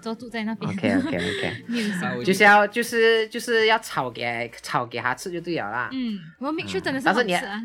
[0.00, 0.14] 然。
[0.14, 0.70] 后坐住在那边。
[0.70, 5.90] OK OK OK，就是要就是就是要炒给炒给他吃就对了啦。
[5.92, 7.60] 嗯，我要 make sure 真的是但是你好吃啊。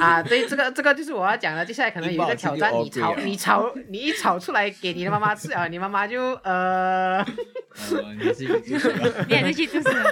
[0.00, 1.64] 啊，对，这个这个就是我要讲的。
[1.64, 7.26] 接下来可能有一个挑战，一你炒你炒你一炒出来给你的妈妈吃啊， 你妈妈就呃，呃，
[8.18, 9.24] 你 是去做什么？
[9.28, 10.10] 你还是去就是了。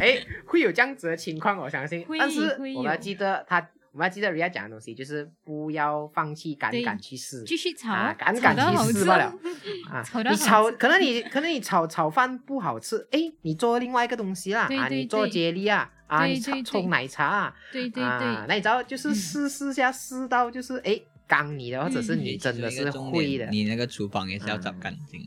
[0.00, 2.04] 哎，会有这样子的情况，我相信。
[2.04, 3.60] 会但是会我们要有记得他，
[3.94, 7.44] 我们要记得人家讲的东西，就是不要放弃，敢对敢去试。
[7.44, 9.26] 继续炒啊，啊，敢炒敢去试罢了。
[9.26, 9.38] 哦。
[9.88, 15.30] 啊炒，你炒可能你可能你炒炒饭不好吃，哎，你做另外一个东西啦，啊，对对你做对。
[15.30, 19.14] 接力啊，啊，你冲奶茶啊，对对那你知道就是嗯。
[19.14, 25.20] 试试下试到就是哎刚你的，或者是嗯你真的是会的，你那个厨房也是要找嗯干净，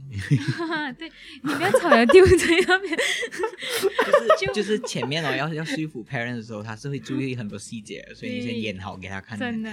[0.57, 1.09] 哈哈， 对
[1.43, 2.97] 你不要炒了丢在那边。
[4.39, 9.37] 就是就是前面哦要要说服 parent 的时候，他是会注意很多细节的，所以你先演好给他看。
[9.37, 9.69] 真的，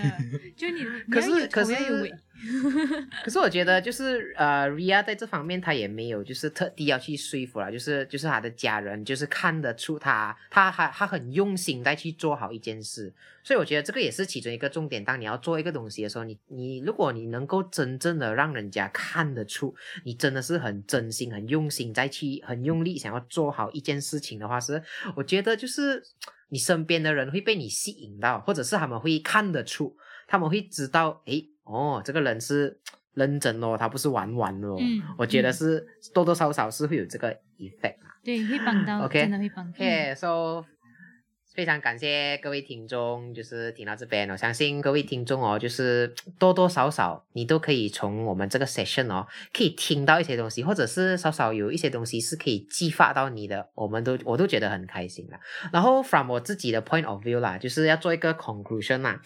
[0.56, 1.72] 就你， 可是可是
[3.24, 13.12] 可是我觉得就是呃，Ria 在这方面他也没有就是特地要去说服了，就是就是他的家人就是看得出他他还他很用心在去做好一件事，
[13.42, 15.04] 所以我觉得这个也是其中一个重点。
[15.04, 24.82] 当你要做一个东西的时候，你你如果你能够真正的让人家看得出你真的是很真心、很用心在去很用力想要做好一件事情的话，是
[25.14, 26.02] 我觉得就是
[26.48, 31.48] 你身边的人会被你吸引到，或者是他们会看得出，他们会知道，诶。
[31.64, 32.78] 哦，这个人是
[33.14, 34.76] 认真哦，他不是玩玩哦。
[34.78, 38.14] 嗯我觉得嗯是多多少少是会有这个 effect 啊。
[38.22, 39.64] 对，会帮到 OK 真的会帮。
[39.64, 40.64] 到 OK，so、
[41.54, 55.38] 非常感谢各位听众，就是听到这边，我相信各位听众哦，就是多多少少你都可以从我们这个 session 哦，可以听到一些东西，或者是少少有一些东西是可以激发到你的，我们都我都觉得很开心了。
[55.72, 59.20] 然后 from 我自己的 point of view 啦，就是要做一个 conclusion 啦，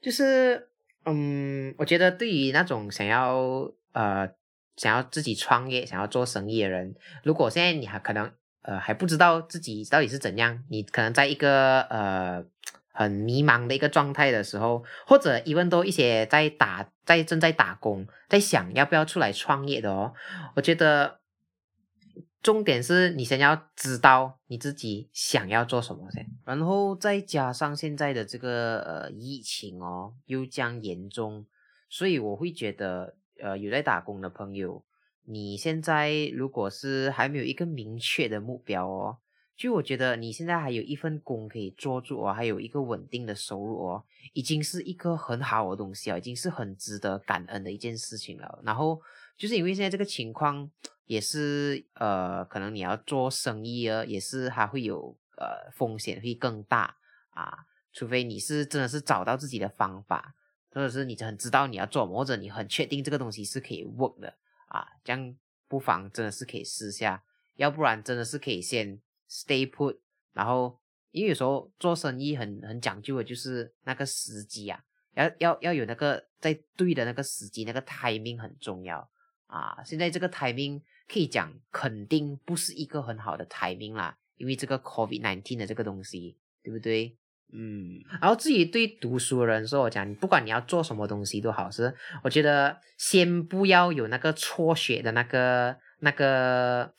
[0.00, 0.68] 就是
[1.06, 4.28] 嗯，我觉得对于那种想要呃
[4.76, 8.30] 想要自己创业、想要做生意的人，如果现在你还可能
[8.62, 12.44] 呃还不知道自己到底是怎样，你可能在一个呃
[12.92, 20.14] 很迷茫的一个状态的时候，或者 even 都一些在打在正在打工，在想要不要出来创业的哦，
[20.56, 21.20] 我觉得
[22.44, 31.46] 重点是你先要知道你自己想要做什么先，然后再加上现在的这个呃疫情哦又将严重，
[31.88, 34.84] 所以我会觉得呃有在打工的朋友，
[35.24, 39.16] 你现在如果是还没有一个明确的目标哦，
[39.56, 48.60] 就我觉得你现在还有一份工可以做住哦，还有一个稳定的收入哦，已经是一个很好的东西啊，已经是很值得感恩的一件事情了。
[48.62, 49.00] 然后
[49.38, 50.70] 就是因为现在这个情况。
[51.06, 56.96] 也是呃，可能你要做生意啊，也是还会有呃风险会更大
[57.30, 60.34] 啊，除非你是真的是找到自己的方法，
[60.70, 64.34] 或者是你很知道你要做，或者你很确定这个东西是可以 work 的
[64.68, 65.36] 啊，这样
[65.68, 67.22] 不妨真的是可以试下，
[67.56, 69.98] 要不然真的是可以先 stay put，
[70.32, 70.80] 然后
[71.10, 74.82] 因为有时候做生意很很讲究的就是那个时机啊，
[75.14, 79.08] 要要要有那个在对的那个时机，那个 timing 很重要。
[79.46, 87.16] 啊，现在这个 timing 可以讲肯定不是一个很好的 timing 啦，因为这个 COVID nineteen 的这个东西，对不对？
[87.52, 96.92] 嗯，然后至于对读书的人说，我讲，你不管你要做什么东西都好，是我觉得先不要有那个辍学的那个那个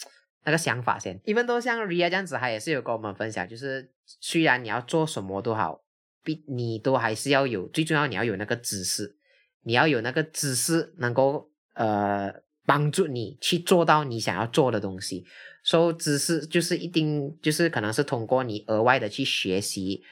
[0.45, 1.19] 那个想法先。
[1.25, 5.81] 因为都像 Ria 这样子，他也是有跟我们分享，就是虽然你要做什么都好，
[6.23, 9.17] 必你都还是要有，最重要你要有那个知识，
[9.63, 11.51] 你要有那个知识能够。
[11.75, 12.33] 呃，
[12.65, 15.23] 帮助你去做到你想要做的东西。
[15.63, 20.03] 所、以知识就是一定就是可能是通过你额外的去学习，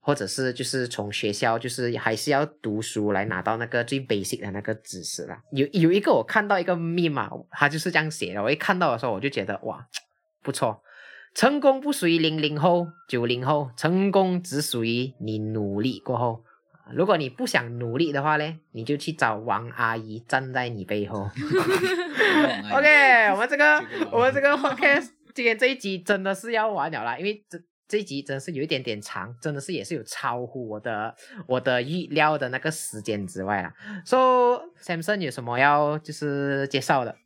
[0.00, 5.42] 或者是就是从学校就是还是要读书来拿到那个最 basic 的那个知识啦。
[5.52, 8.42] 有有一个我看到一个密码，他就是这样写的。
[8.42, 9.86] 我一看到的时候，我就觉得哇，
[10.42, 10.82] 不错。
[11.34, 16.44] 成功不属于零零后、九零后，成功只属于你努力过后。
[16.92, 21.28] 如果你不想努力的话呢，你就去找王阿姨站在你背后。
[22.72, 31.14] OK，我们这个我们这个 podcast 今天这一集真的是要完了啦，因为这这一集真的是有一点点长，真的是也是有超乎我的
[31.46, 33.72] 我的预料的那个时间之外啦。
[34.04, 37.16] So Samson 有什么要就是介绍的？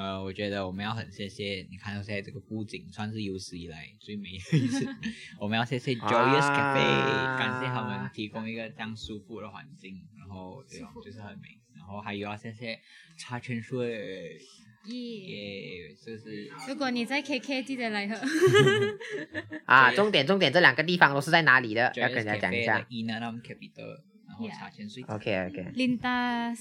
[0.00, 4.86] 呃，我觉得我们要很谢谢你看到现在这个布景，算是有史以来最美的一次。
[5.38, 11.60] 我们要谢谢 Joyous Cafe，、啊感谢他们提供一个这样舒服的环境，然后对哦，就是很美。
[11.76, 12.78] 然后还有要谢谢
[13.18, 14.38] 茶泉水，
[14.86, 14.94] 耶！
[14.94, 18.16] 耶，就是如果你在 KK，记得来喝。
[19.66, 21.92] 啊，重点重点，这两个地方都是在哪里的？
[21.96, 22.84] 要跟大家讲一 Cafe 下的。
[22.86, 25.02] Inanam Capital，然后茶泉水。
[25.08, 25.72] OK OK。
[25.74, 26.54] Linda，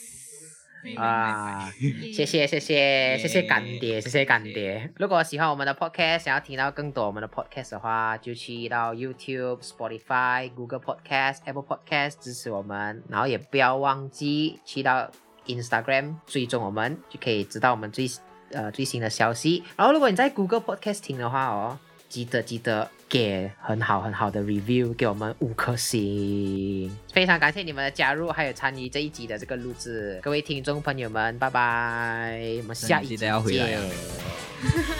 [0.98, 1.72] 啊，
[2.14, 4.92] 谢谢谢谢谢谢干爹，谢谢干爹。
[4.96, 15.12] 如果喜欢我们的 podcast，想要听到更多我们的 podcast 的话，就去到 YouTube、Spotify、Google Podcast、Apple Podcast 支持我们，然后也不要忘记去到
[15.48, 18.08] Instagram 追踪我们，就可以知道我们最
[18.52, 19.64] 呃最新的消息。
[19.76, 21.78] 然后如果你在 Google Podcast 听的话哦，
[22.08, 26.96] 记得记得给很好很好的 review，给我们五颗星。
[27.12, 33.80] 非常感谢你们的加入，还有参与这一集的这个录制，各位听众朋友们，拜拜，我们下一集再要回来。